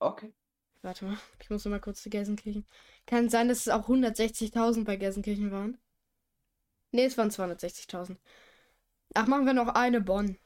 [0.00, 0.32] Okay.
[0.82, 2.66] Warte mal, ich muss mal kurz zu Gelsenkirchen.
[3.06, 5.78] Kann sein, dass es auch 160.000 bei Gelsenkirchen waren.
[6.92, 8.20] Ne, es waren 260.000.
[9.14, 10.38] Ach, machen wir noch eine Bonn.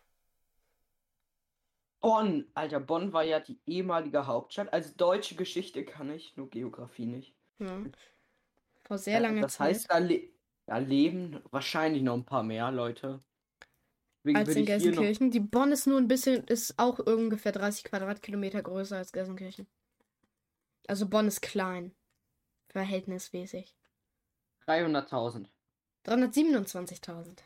[2.01, 2.47] Bonn.
[2.55, 4.73] Alter, Bonn war ja die ehemalige Hauptstadt.
[4.73, 7.35] Also deutsche Geschichte kann ich, nur Geografie nicht.
[7.59, 7.89] Ja.
[8.85, 9.59] Vor sehr Äh, langer das Zeit.
[9.59, 10.31] heißt, da, le
[10.67, 13.23] da leben wahrscheinlich noch ein paar mehr Leute.
[14.25, 15.31] Deswegen als in Gelsenkirchen.
[15.31, 19.67] Die Bonn ist nur ein bisschen, ist auch ungefähr 30 Quadratkilometer größer als Gelsenkirchen.
[20.87, 21.95] Also Bonn ist klein.
[22.69, 23.75] Verhältnismäßig.
[24.67, 25.47] 300.000.
[26.07, 27.39] 327.000.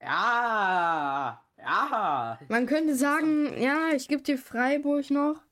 [0.00, 2.38] Ja, ja.
[2.48, 5.42] Man könnte sagen, ja, ich gebe dir Freiburg noch.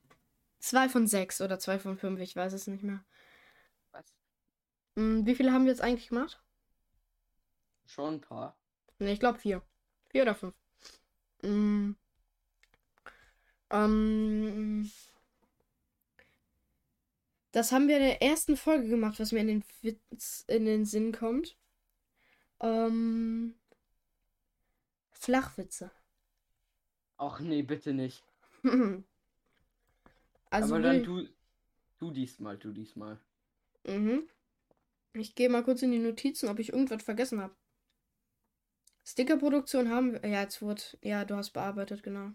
[0.59, 3.05] Zwei von sechs oder zwei von fünf, ich weiß es nicht mehr.
[3.93, 4.05] Was?
[4.97, 6.43] Hm, wie viele haben wir jetzt eigentlich gemacht?
[7.87, 8.57] Schon ein paar.
[8.99, 9.63] Ne, ich glaube vier.
[10.11, 10.55] Vier oder fünf.
[11.43, 11.97] Hm.
[13.71, 14.91] Ähm,
[17.57, 20.85] das haben wir in der ersten Folge gemacht, was mir in den, Witz, in den
[20.85, 21.57] Sinn kommt.
[22.61, 23.55] Ähm,
[25.11, 25.91] Flachwitze.
[27.17, 28.23] Ach nee, bitte nicht.
[30.51, 31.27] also Aber dann du,
[31.99, 33.19] du diesmal, du diesmal.
[33.87, 34.29] Mhm.
[35.15, 37.57] Ich gehe mal kurz in die Notizen, ob ich irgendwas vergessen habe.
[39.03, 40.29] Stickerproduktion haben wir.
[40.29, 40.83] Ja, jetzt wurde.
[41.01, 42.33] Ja, du hast bearbeitet, genau.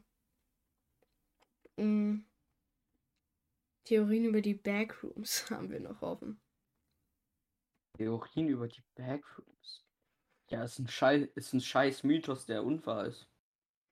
[1.77, 2.25] Mhm.
[3.83, 6.39] Theorien über die Backrooms haben wir noch offen.
[7.97, 9.83] Theorien über die Backrooms.
[10.49, 13.27] Ja, ist ein Scheiß, ist ein scheiß Mythos, der unwahr ist.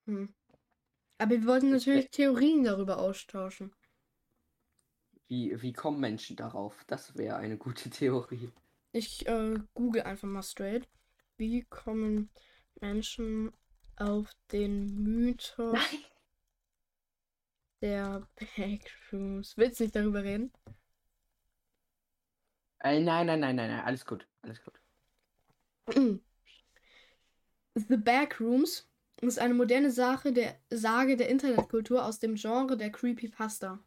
[0.06, 0.34] Hm.
[1.18, 3.72] Aber wir wollten Ich- natürlich Theorien darüber austauschen.
[5.28, 6.84] Wie, wie kommen Menschen darauf?
[6.86, 8.50] Das wäre eine gute Theorie.
[8.92, 10.88] Ich äh, google einfach mal straight.
[11.36, 12.30] Wie kommen
[12.80, 13.52] Menschen
[13.96, 15.78] auf den Mythos
[17.80, 19.56] der Backrooms?
[19.56, 20.52] Willst du nicht darüber reden?
[22.82, 24.80] Äh, nein, nein, nein, nein, nein, alles gut, alles gut.
[27.74, 28.88] The Backrooms
[29.20, 33.78] ist eine moderne Sache der Sage der Internetkultur aus dem Genre der Creepypasta.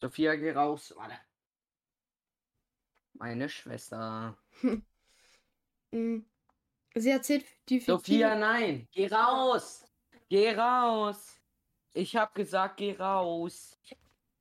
[0.00, 0.94] Sophia, geh raus.
[0.96, 1.16] Warte.
[3.14, 4.36] Meine Schwester.
[5.90, 6.18] Mm.
[6.94, 8.86] Sie erzählt die fiktive- Sophia, nein.
[8.92, 9.86] Geh raus.
[10.28, 11.37] Geh raus.
[11.92, 13.78] Ich hab gesagt, geh raus.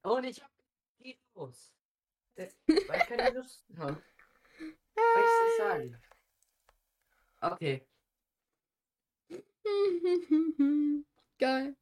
[0.04, 0.52] Und ich hab
[1.00, 1.72] geh raus.
[2.36, 4.02] Weil ich keine Lust habe.
[4.96, 5.98] Was ich das sagen?
[7.42, 7.86] Okay.
[11.40, 11.76] Geil.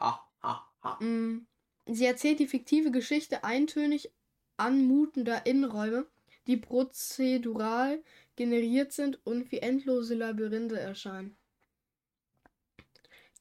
[0.00, 1.04] Ha, ha, ha.
[1.04, 1.46] Mm.
[1.86, 4.10] Sie erzählt die fiktive Geschichte eintönig
[4.56, 6.06] anmutender Innenräume,
[6.46, 8.02] die prozedural
[8.36, 11.36] generiert sind und wie endlose Labyrinthe erscheinen.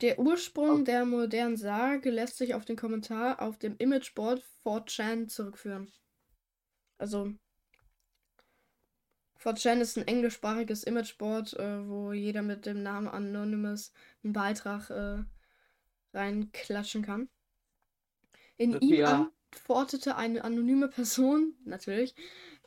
[0.04, 5.89] Der Ursprung der modernen Sage lässt sich auf den Kommentar auf dem Imageboard 4chan zurückführen.
[6.98, 7.32] Also
[9.42, 13.94] 4chan ist ein englischsprachiges Imageboard, äh, wo jeder mit dem Namen Anonymous
[14.26, 15.24] einen Beitrag äh,
[16.13, 17.30] reinklatschen kann.
[18.58, 19.32] In ihm Sophia.
[19.54, 22.13] antwortete eine anonyme Person, natürlich,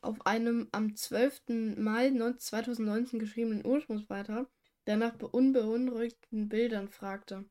[0.01, 1.77] auf einem am 12.
[1.77, 4.49] Mai 19- 2019 geschriebenen Ursprungsbeitrag,
[4.87, 7.45] der nach be- unbeunruhigten Bildern fragte.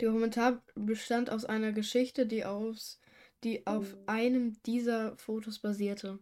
[0.00, 2.98] Der Kommentar bestand aus einer Geschichte, die, aus,
[3.44, 6.18] die auf einem dieser Fotos basierte.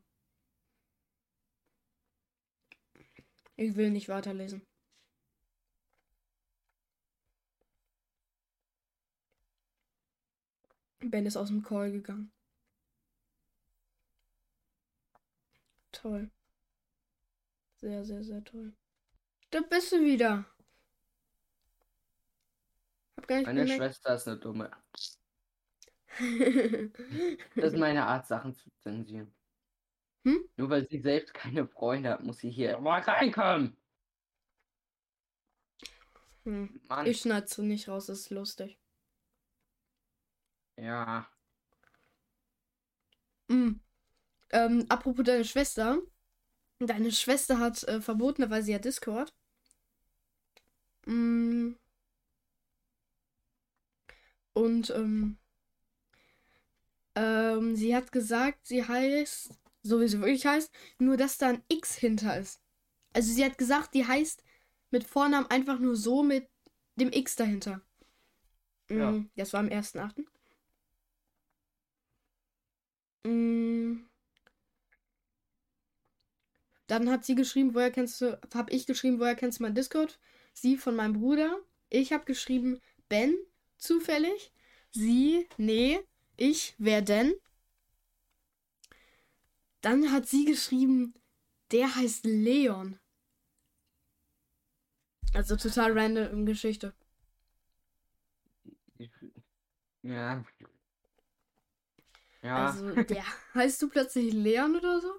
[3.57, 4.63] Ich will nicht weiterlesen.
[11.05, 12.33] Ben ist aus dem Call gegangen.
[15.93, 16.29] Toll.
[17.77, 18.73] Sehr, sehr, sehr toll.
[19.55, 20.45] Da bist du wieder.
[23.17, 23.69] Hab gar nicht Meine.
[23.69, 24.69] Schwester ist eine dumme.
[27.55, 29.33] Das ist meine Art, Sachen zu zensieren.
[30.25, 30.45] Hm?
[30.57, 33.77] Nur weil sie selbst keine Freunde hat, muss sie hier mal reinkommen.
[36.43, 36.81] hm.
[36.89, 37.07] Mann.
[37.07, 38.77] Ich schneide so nicht raus, das ist lustig.
[40.77, 41.31] Ja.
[43.47, 43.75] Mm.
[44.51, 46.03] Ähm, apropos deine Schwester.
[46.81, 49.33] Deine Schwester hat äh, verbotenerweise ja Discord.
[51.07, 51.77] Mm.
[54.55, 55.37] Und ähm,
[57.15, 59.51] ähm, sie hat gesagt, sie heißt,
[59.83, 62.61] so wie sie wirklich heißt, nur dass da ein X hinter ist.
[63.13, 64.43] Also sie hat gesagt, die heißt
[64.91, 66.49] mit Vornamen einfach nur so mit
[66.97, 67.83] dem X dahinter.
[68.89, 69.11] Ja.
[69.13, 70.25] Mm, Das war am 1.8.
[73.27, 74.05] Mm.
[76.87, 80.19] Dann hat sie geschrieben, woher kennst du, hab ich geschrieben, woher kennst du mein Discord?
[80.55, 81.59] Sie von meinem Bruder.
[81.91, 83.37] Ich habe geschrieben, Ben,
[83.77, 84.53] zufällig.
[84.93, 86.01] Sie, nee.
[86.37, 87.35] Ich, wer denn?
[89.83, 91.15] Dann hat sie geschrieben,
[91.71, 92.99] der heißt Leon.
[95.35, 96.95] Also total random Geschichte.
[100.03, 100.45] Ja.
[102.43, 105.13] Ja, Also, der heißt du plötzlich Leon oder so?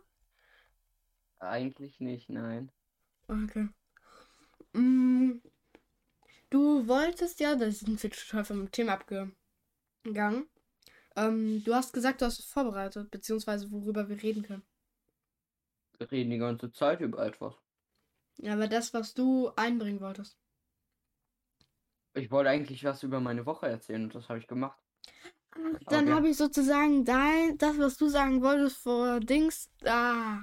[1.40, 2.72] eigentlich nicht, nein.
[3.30, 3.68] Okay.
[4.76, 5.42] Mm,
[6.50, 9.36] du wolltest ja, das sind wir total vom Thema abgegangen.
[11.16, 14.64] Ähm, du hast gesagt, du hast es vorbereitet, beziehungsweise worüber wir reden können.
[16.00, 17.54] reden die ganze Zeit über etwas.
[18.38, 20.38] Ja, aber das, was du einbringen wolltest.
[22.14, 24.80] Ich wollte eigentlich was über meine Woche erzählen und das habe ich gemacht.
[25.52, 26.14] Ach, dann Okay.
[26.14, 29.70] habe ich sozusagen dein, das, was du sagen wolltest vor Dings.
[29.86, 30.40] Ah.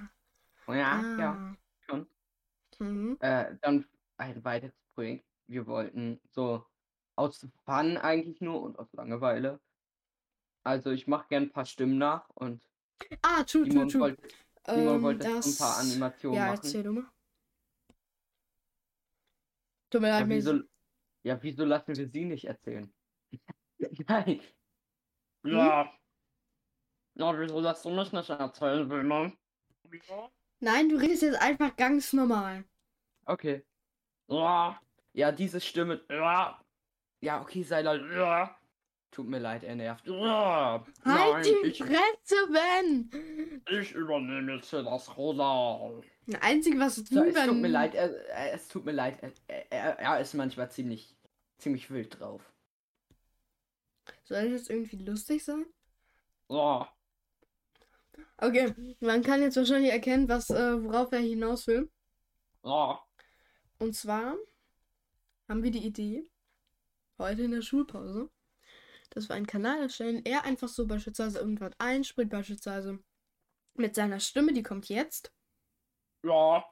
[0.66, 1.18] Oh ja, ah.
[1.18, 1.56] ja.
[1.86, 2.06] schon.
[2.78, 3.16] Mhm.
[3.20, 3.86] Äh, dann
[4.22, 5.26] ein weiteres Projekt.
[5.48, 6.64] Wir wollten so
[7.16, 9.60] aus Fun eigentlich nur und aus Langeweile.
[10.64, 12.62] Also ich mache gern ein paar Stimmen nach und
[13.22, 14.00] Ah, true, true, Simon true.
[14.00, 14.28] wollte,
[14.66, 16.60] Simon Ähm, wollte so ein paar das- Animationen Ja, machen.
[16.64, 17.10] erzähl du mal.
[19.90, 20.60] Tut mir leid, Ja wieso,
[21.24, 22.92] ja, wieso lassen wir sie nicht erzählen?
[24.08, 24.40] Nein.
[25.44, 25.92] Ja.
[27.14, 29.32] Ja, wieso lässt du mich nicht erzählen, Wilma?
[30.60, 32.64] Nein, du redest jetzt einfach ganz normal.
[33.26, 33.64] Okay.
[34.32, 34.80] Ja.
[35.14, 36.00] Ja, diese Stimme.
[36.08, 36.58] Ja.
[37.20, 38.00] Ja, okay, sei leid.
[39.12, 40.06] Tut mir leid, er nervt.
[40.06, 40.82] Ja.
[41.04, 43.62] Nein, Halt die ich, Fresse, Ben!
[43.70, 45.90] ich übernehme jetzt hier das Rosa.
[46.26, 49.18] Das Einzige, was du So, es tut mir leid, er, er, es tut mir leid.
[49.48, 51.14] Er, er, er ist manchmal ziemlich,
[51.58, 52.40] ziemlich wild drauf.
[54.24, 55.66] Soll das jetzt irgendwie lustig sein?
[56.48, 56.88] Ja.
[58.38, 61.90] Okay, man kann jetzt wahrscheinlich erkennen, was, äh, worauf er hinaus will.
[62.64, 62.98] Ja.
[63.82, 64.36] Und zwar
[65.48, 66.30] haben wir die Idee,
[67.18, 68.30] heute in der Schulpause,
[69.10, 70.24] dass wir einen Kanal erstellen.
[70.24, 73.02] Er einfach so beispielsweise irgendwas einspricht, beispielsweise
[73.74, 75.34] mit seiner Stimme, die kommt jetzt.
[76.22, 76.64] Ja.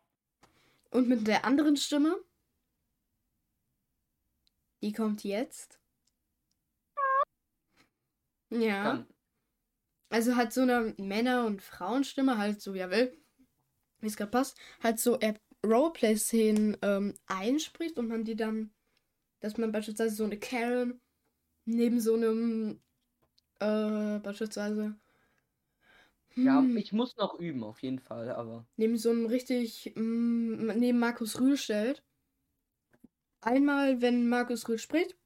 [0.92, 2.16] Und mit der anderen Stimme,
[4.80, 5.80] die kommt jetzt.
[8.50, 8.84] Ja.
[8.84, 9.08] Kann.
[10.10, 13.20] Also halt so eine Männer- und Frauenstimme, halt so, er will,
[13.98, 15.34] wie es gerade passt, halt so er
[15.66, 18.72] Roleplay-Szenen ähm, einspricht und man die dann,
[19.40, 21.00] dass man beispielsweise so eine Karen
[21.66, 22.82] neben so einem,
[23.60, 25.00] äh, beispielsweise,
[26.42, 28.66] Ja, hm, ich muss noch üben, auf jeden Fall, aber.
[28.76, 32.02] neben so einem richtig, mm, neben Markus Rühl stellt.
[33.42, 35.16] Einmal, wenn Markus Rühl spricht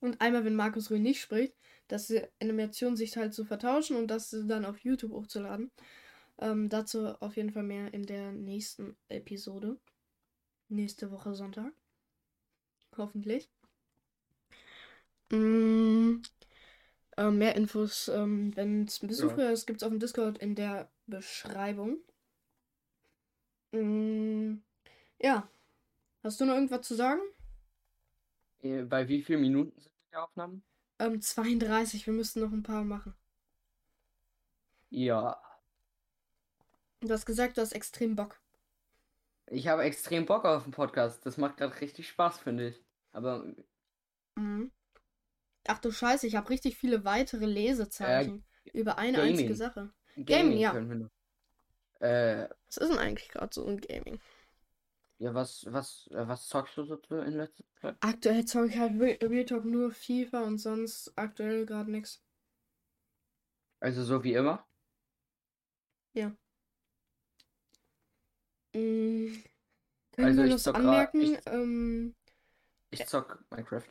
[0.00, 1.56] und einmal, wenn Markus Rühl nicht spricht,
[1.88, 5.70] dass die Animationen sich halt so vertauschen und das dann auf YouTube hochzuladen.
[6.38, 9.78] Ähm, dazu auf jeden Fall mehr in der nächsten Episode.
[10.68, 11.72] Nächste Woche Sonntag.
[12.96, 13.50] Hoffentlich.
[15.32, 16.22] Mm,
[17.16, 19.34] äh, mehr Infos, ähm, wenn es ein bisschen Ja.
[19.34, 21.98] früher ist, gibt es auf dem Discord in der Beschreibung.
[23.72, 24.62] Mm,
[25.20, 25.48] ja.
[26.24, 27.20] Hast du noch irgendwas zu sagen?
[28.62, 30.62] Äh, Bei wie vielen Minuten sind die Aufnahmen?
[31.00, 33.14] Ähm, 32, wir müssten noch ein paar machen.
[34.90, 35.40] Ja.
[37.02, 38.40] Du hast gesagt, du hast extrem Bock.
[39.46, 41.24] Ich habe extrem Bock auf den Podcast.
[41.26, 42.84] Das macht gerade richtig Spaß, finde ich.
[43.12, 43.44] Aber
[44.36, 44.72] Mhm.
[45.68, 49.30] Ach du Scheiße, ich habe richtig viele weitere Lesezeichen über eine Gaming.
[49.32, 49.92] einzige Sache.
[50.16, 50.72] Gaming ja.
[50.72, 51.10] können
[52.00, 52.08] wir.
[52.08, 54.20] Äh, Was ist denn eigentlich gerade so ein Gaming?
[55.18, 57.96] ja, was, was, äh, was zockst du so in letzter Zeit?
[58.00, 62.20] Aktuell zocke ich halt Re- Real Talk nur FIFA und sonst aktuell gerade nichts.
[63.80, 64.66] Also so wie immer?
[68.74, 69.42] Mhm.
[70.12, 72.14] Können Also wir noch zock anmerken, ich- ähm,
[72.90, 73.84] Ich zock Minecraft.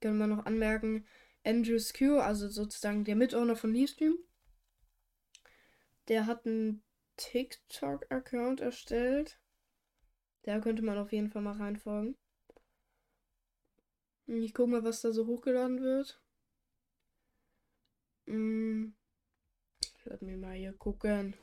[0.00, 1.06] können wir noch anmerken,
[1.44, 4.16] Andrew Skew, also sozusagen der Mitowner von Livestream,
[6.08, 6.82] der hat einen
[7.16, 9.38] TikTok-Account erstellt.
[10.42, 12.16] Da könnte man auf jeden Fall mal reinfolgen.
[14.26, 16.20] Ich gucke mal, was da so hochgeladen wird.
[18.26, 18.94] Hm.
[20.04, 21.34] Lass mich mal hier gucken.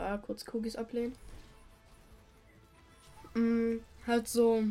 [0.00, 1.14] Ah, kurz Cookies ablehnen.
[3.34, 4.64] Mm, halt so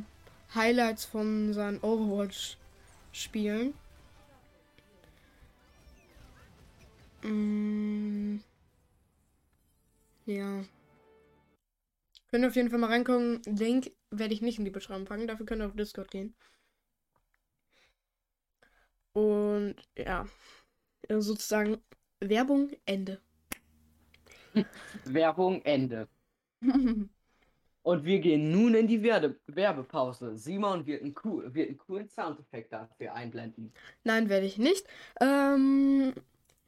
[0.55, 3.73] Highlights von seinen Overwatch-Spielen.
[7.23, 8.39] Mm,
[10.25, 10.63] ja.
[12.31, 13.41] Könnt ihr auf jeden Fall mal reingucken.
[13.45, 15.27] Link werde ich nicht in die Beschreibung packen.
[15.27, 16.33] Dafür könnt ihr auf Discord gehen.
[19.13, 20.27] Und ja.
[21.07, 21.77] Also Sozusagen
[22.19, 23.21] Werbung Ende.
[25.05, 26.07] Werbung Ende.
[27.81, 30.37] Und wir gehen nun in die Werde Werbepause.
[30.37, 33.73] Simon wird einen, cool, wird einen coolen Soundeffekt dafür einblenden.
[34.03, 34.85] Nein, werde ich nicht.
[35.21, 36.13] Ähm,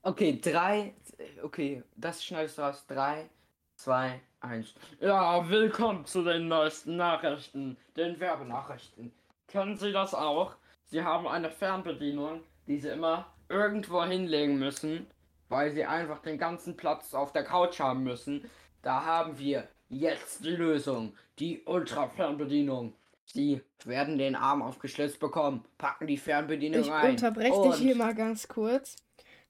[0.04, 0.96] Okay, drei.
[1.44, 2.84] Okay, das schneidest du raus.
[2.88, 3.30] Drei,
[3.76, 4.74] zwei, eins.
[5.00, 9.12] Ja, willkommen zu den neuesten Nachrichten, den Werbenachrichten.
[9.48, 10.56] Kennen Sie das auch?
[10.86, 15.06] Sie haben eine Fernbedienung, die Sie immer irgendwo hinlegen müssen,
[15.52, 18.50] weil Sie einfach den ganzen Platz auf der Couch haben müssen.
[18.82, 21.14] Da haben wir jetzt die Lösung.
[21.40, 22.96] Die Ultra-Fernbedienung.
[23.26, 27.12] Sie werden den Arm aufgeschlitzt bekommen, packen die Fernbedienung ich ein.
[27.12, 28.96] unterbreche und dich hier mal ganz kurz.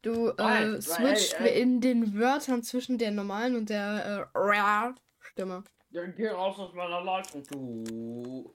[0.01, 1.61] Du äh, switcht ey, ey.
[1.61, 5.63] in den Wörtern zwischen der normalen und der äh, Stimme.
[5.91, 8.53] Ja, geh raus aus meiner Leitung, du.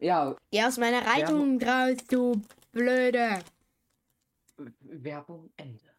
[0.00, 3.38] Ja, Geh aus meiner Reitung raus, du Blöde.
[4.80, 5.93] Werbung Ende.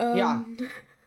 [0.00, 0.46] Ähm, Ja.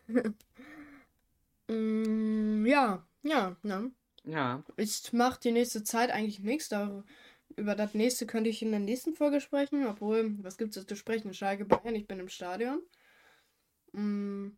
[1.74, 3.92] mm, ja, ja, ne?
[4.24, 4.64] Ja.
[4.78, 6.70] Ich mache die nächste Zeit eigentlich nichts.
[6.70, 7.04] Da,
[7.56, 9.86] über das nächste könnte ich in der nächsten Folge sprechen.
[9.88, 11.34] Obwohl, was gibt es zu sprechen?
[11.34, 12.82] Schalke Bayern, ich bin im Stadion.
[13.94, 14.52] Mm.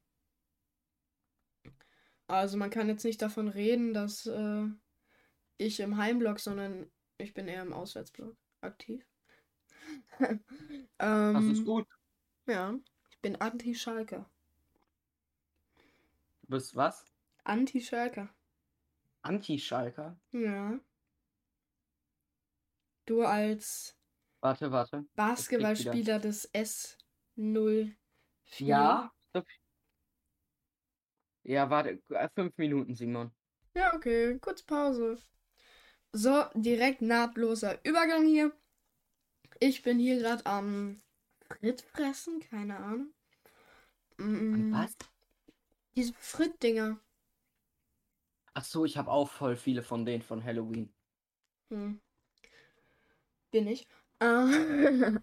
[2.28, 4.66] Also man kann jetzt nicht davon reden, dass äh,
[5.58, 9.06] ich im Heimblock, sondern ich bin eher im Auswärtsblock aktiv.
[10.98, 11.88] Das ist ähm, gut.
[12.48, 12.74] ja,
[13.26, 14.24] bin Anti-Schalke.
[16.44, 17.04] Du bist was?
[17.44, 18.30] Anti-Schalke.
[19.24, 20.16] Anti-Schalker?
[20.32, 20.80] Ja.
[23.08, 23.98] Du als
[24.42, 25.06] Warte, warte.
[25.16, 27.96] Basketballspieler des S04.
[28.60, 29.12] Ja.
[31.42, 32.00] Ja, warte.
[32.10, 33.32] äh, Fünf Minuten, Simon.
[33.76, 34.38] Ja, okay.
[34.38, 35.18] Kurz Pause.
[36.12, 38.56] So, direkt nahtloser Übergang hier.
[39.60, 41.02] Ich bin hier gerade am
[41.48, 43.15] Frittfressen, keine Ahnung.
[44.18, 44.96] Mm, Was?
[45.96, 47.00] Diese Frittdinger.
[48.54, 50.90] Ach so, ich habe auch voll viele von denen von Halloween.
[51.72, 52.00] Hm.
[53.52, 53.88] Bin ich.
[54.20, 54.26] Äh,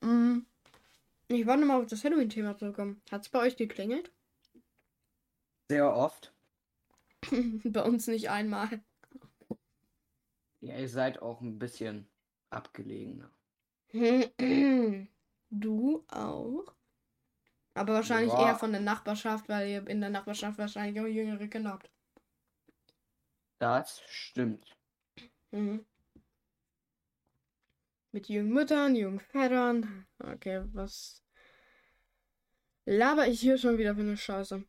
[0.02, 0.46] mm,
[1.28, 3.02] ich wollte mal auf das Halloween-Thema zurückkommen.
[3.10, 4.12] Hat es bei euch geklingelt?
[5.70, 6.32] Sehr oft.
[7.64, 8.80] bei uns nicht einmal.
[10.60, 12.06] Ja, ihr seid auch ein bisschen
[12.50, 13.30] abgelegener.
[15.50, 16.75] Du auch?
[17.76, 18.40] Aber wahrscheinlich Ja.
[18.40, 21.88] eher von der Nachbarschaft, weil ihr in der Nachbarschaft wahrscheinlich auch jüngere Kinder habt.
[23.58, 24.78] Das stimmt.
[25.52, 25.84] Mhm.
[28.10, 30.08] Mit jungen Müttern, jungen Vätern.
[30.18, 31.22] Okay, was
[32.86, 34.64] laber ich hier schon wieder für eine Scheiße?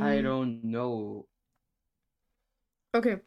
[0.00, 0.22] I Mhm.
[0.22, 1.26] don't know.
[2.94, 3.20] Okay.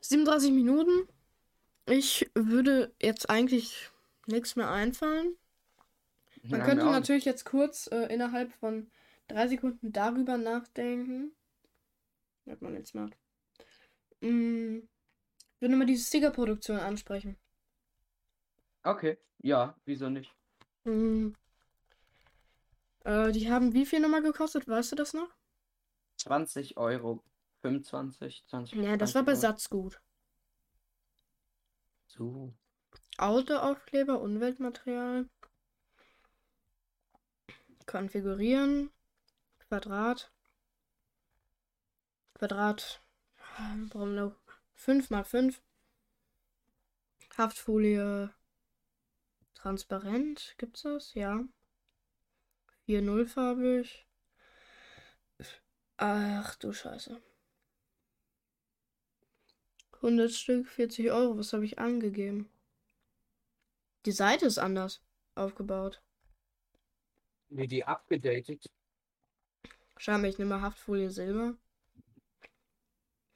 [0.00, 1.08] 37 Minuten.
[1.86, 3.90] Ich würde jetzt eigentlich
[4.26, 5.36] nichts mehr einfallen.
[6.48, 6.92] Man Ja, könnte auch.
[6.92, 8.90] natürlich jetzt kurz äh, innerhalb von
[9.28, 11.32] drei Sekunden darüber nachdenken.
[12.46, 13.16] Was man jetzt macht.
[14.20, 14.78] Mm,
[15.56, 17.36] ich würde mal diese Sticker-Produktion ansprechen.
[18.84, 20.32] Okay, ja, wieso nicht?
[20.86, 21.34] Mm,
[23.04, 24.68] äh, die haben wie viel nochmal gekostet?
[24.68, 25.28] Weißt du das noch?
[26.18, 27.22] 20 Euro.
[27.62, 28.82] 25, 20.
[28.82, 29.52] Ja, das war bei 20 Euro.
[29.52, 30.00] Satzgut.
[32.06, 32.54] So.
[33.18, 35.28] Autoaufkleber, Umweltmaterial.
[37.86, 38.90] Konfigurieren.
[39.68, 40.32] Quadrat.
[42.34, 43.02] Quadrat.
[43.92, 44.36] Warum noch?
[44.74, 45.62] 5 mal 5.
[47.36, 48.34] Haftfolie.
[49.54, 50.54] Transparent.
[50.58, 51.14] Gibt's das?
[51.14, 51.44] Ja.
[52.86, 54.06] 4 farbig.
[55.96, 57.22] Ach du Scheiße.
[59.92, 61.38] 100 Stück, 40 Euro.
[61.38, 62.50] Was habe ich angegeben?
[64.04, 65.00] Die Seite ist anders
[65.34, 66.02] aufgebaut.
[67.54, 68.70] Nee, die abgedatet.
[69.96, 71.54] Schau mal, ich nehme mal Haftfolie Silber.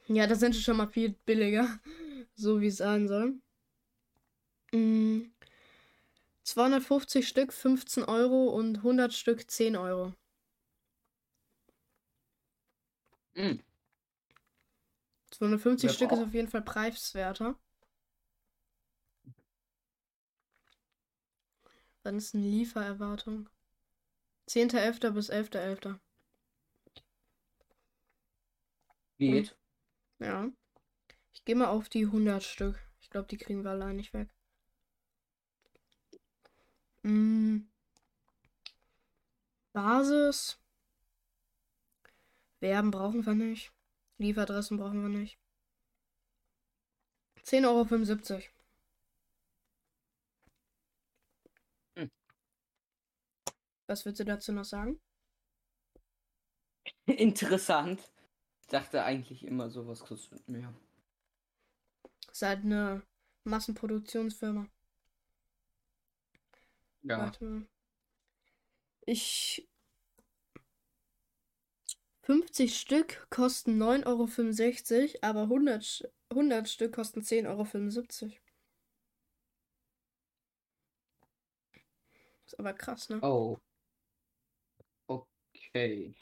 [0.08, 1.78] Ja, das sind schon mal viel billiger.
[2.34, 3.40] So wie es sein soll.
[4.72, 5.30] Mm,
[6.44, 10.14] 250 Stück 15 Euro und 100 Stück 10 Euro.
[13.34, 13.58] Hm.
[15.32, 16.22] 250 Ja, Stück ist auch.
[16.22, 17.56] auf jeden Fall preiswerter.
[22.02, 23.48] Wann ist eine Liefererwartung?
[24.48, 25.10] 10.11.
[25.10, 25.98] bis 11.11.
[29.18, 29.56] Geht.
[30.20, 30.48] Ja.
[31.32, 32.78] Ich gehe mal auf die 100 Stück.
[33.00, 34.28] Ich glaube, die kriegen wir allein nicht weg.
[37.02, 37.60] Mm.
[39.72, 40.58] Basis.
[42.60, 43.72] Werben brauchen wir nicht.
[44.18, 45.38] Lieferadressen brauchen wir nicht.
[47.44, 48.42] 10,75 Euro.
[53.88, 55.00] Was würdest du dazu noch sagen?
[57.06, 58.00] Interessant.
[58.60, 60.72] Ich dachte eigentlich immer, sowas kostet mehr.
[62.32, 63.02] Seid eine
[63.44, 64.66] Massenproduktionsfirma.
[67.02, 67.18] Ja.
[67.18, 67.66] Warte mal.
[69.06, 69.66] Ich.
[72.22, 78.36] 50 Stück kosten 9,65 Euro, aber 100, Sch- 100 Stück kosten 10,75 Euro.
[82.46, 83.22] Ist aber krass, ne?
[83.22, 83.58] Oh.
[85.68, 86.14] Okay.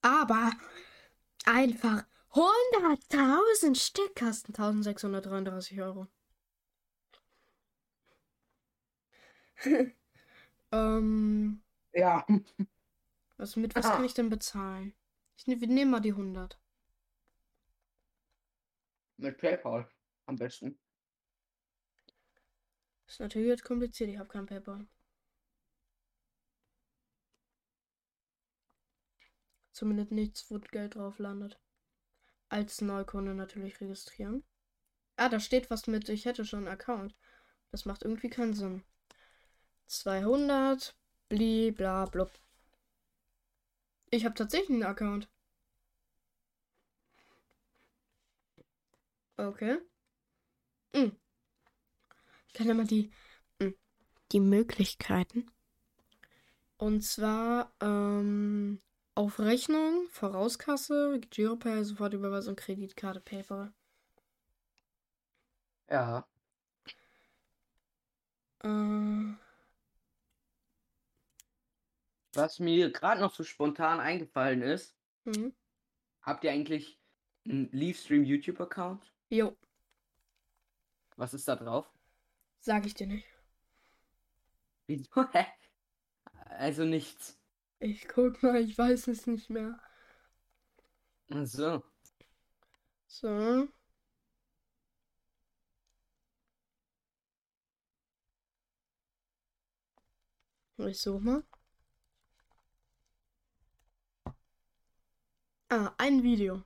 [0.00, 0.52] Aber
[1.44, 6.08] einfach 100.000 Stück kosten 1633 Euro.
[10.72, 11.62] ähm,
[11.92, 12.26] Ja.
[13.36, 14.94] was, mit was kann ich denn bezahlen?
[15.36, 16.58] Ich ne, wir nehmen mal die 100.
[19.18, 19.88] Mit PayPal
[20.26, 20.78] am besten.
[23.06, 24.86] Ist natürlich jetzt kompliziert, ich habe kein PayPal.
[29.72, 31.58] Zumindest nichts, wo Geld drauf landet.
[32.48, 34.44] Als Neukunde natürlich registrieren.
[35.16, 37.14] Ah, da steht was mit, ich hätte schon einen Account.
[37.70, 38.82] Das macht irgendwie keinen Sinn.
[39.86, 40.94] 200,
[41.28, 42.30] bli, bla, blub.
[44.10, 45.28] Ich habe tatsächlich einen Account.
[49.38, 49.78] Okay.
[50.94, 51.16] Hm.
[52.48, 53.10] Ich kann ja mal die,
[53.60, 53.74] hm,
[54.32, 55.50] die Möglichkeiten.
[56.76, 58.78] Und zwar ähm,
[59.14, 63.72] auf Rechnung, Vorauskasse, Giropay, Sofortüberweisung, Kreditkarte, PayPal.
[65.88, 66.26] Ja.
[68.64, 69.34] Äh,
[72.34, 75.54] Was mir gerade noch so spontan eingefallen ist, hm.
[76.22, 76.98] habt ihr eigentlich
[77.46, 79.12] einen Leafstream YouTube-Account?
[79.30, 79.56] Jo,
[81.16, 81.90] Was ist da drauf?
[82.60, 83.26] sag ich dir nicht.
[84.86, 85.08] Wieso?
[86.58, 87.41] Also nichts.
[87.82, 89.76] Ich guck mal, ich weiß es nicht mehr.
[91.44, 91.82] So.
[93.08, 93.68] So.
[100.78, 101.42] Ich suche mal.
[105.68, 106.62] Ah, ein Video.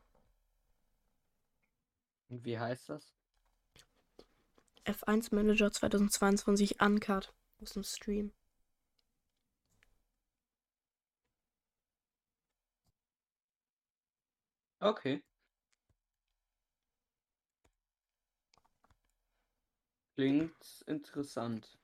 [2.29, 3.15] Und wie heißt das?
[4.85, 8.33] F1 Manager 2022 Uncut aus dem Stream.
[14.87, 15.21] Okay.
[20.15, 21.77] Klingt interessant.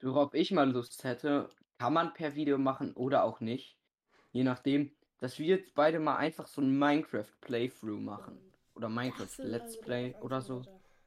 [0.00, 3.76] Worauf ich mal Lust hätte, kann man per Video machen oder auch nicht.
[4.32, 4.90] Je nachdem,
[5.20, 8.38] dass wir jetzt beide mal einfach so ein Minecraft Playthrough machen.
[8.74, 10.62] Oder Minecraft Let's Play oder so.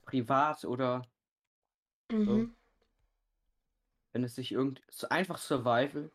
[0.06, 1.02] Privat oder
[2.12, 2.54] Mhm.
[4.14, 6.12] wenn es sich irgend so einfach Survival,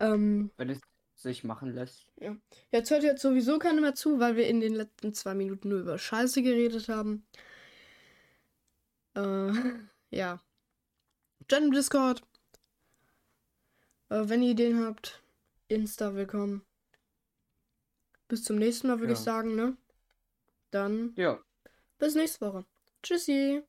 [0.00, 0.80] Ähm, wenn es
[1.22, 2.06] sich machen lässt.
[2.70, 5.80] jetzt hört jetzt sowieso keiner mehr zu, weil wir in den letzten zwei Minuten nur
[5.80, 7.26] über Scheiße geredet haben.
[9.14, 9.52] Äh,
[10.10, 10.40] ja.
[11.50, 12.22] Im Discord.
[14.08, 15.22] Äh, wenn ihr Ideen habt,
[15.68, 16.62] Insta willkommen.
[18.28, 19.24] Bis zum nächsten Mal, würde ich Ja.
[19.24, 19.76] sagen, ne?
[20.70, 21.40] Dann Ja.
[21.98, 22.64] bis nächste Woche.
[23.02, 23.62] Tschüssi.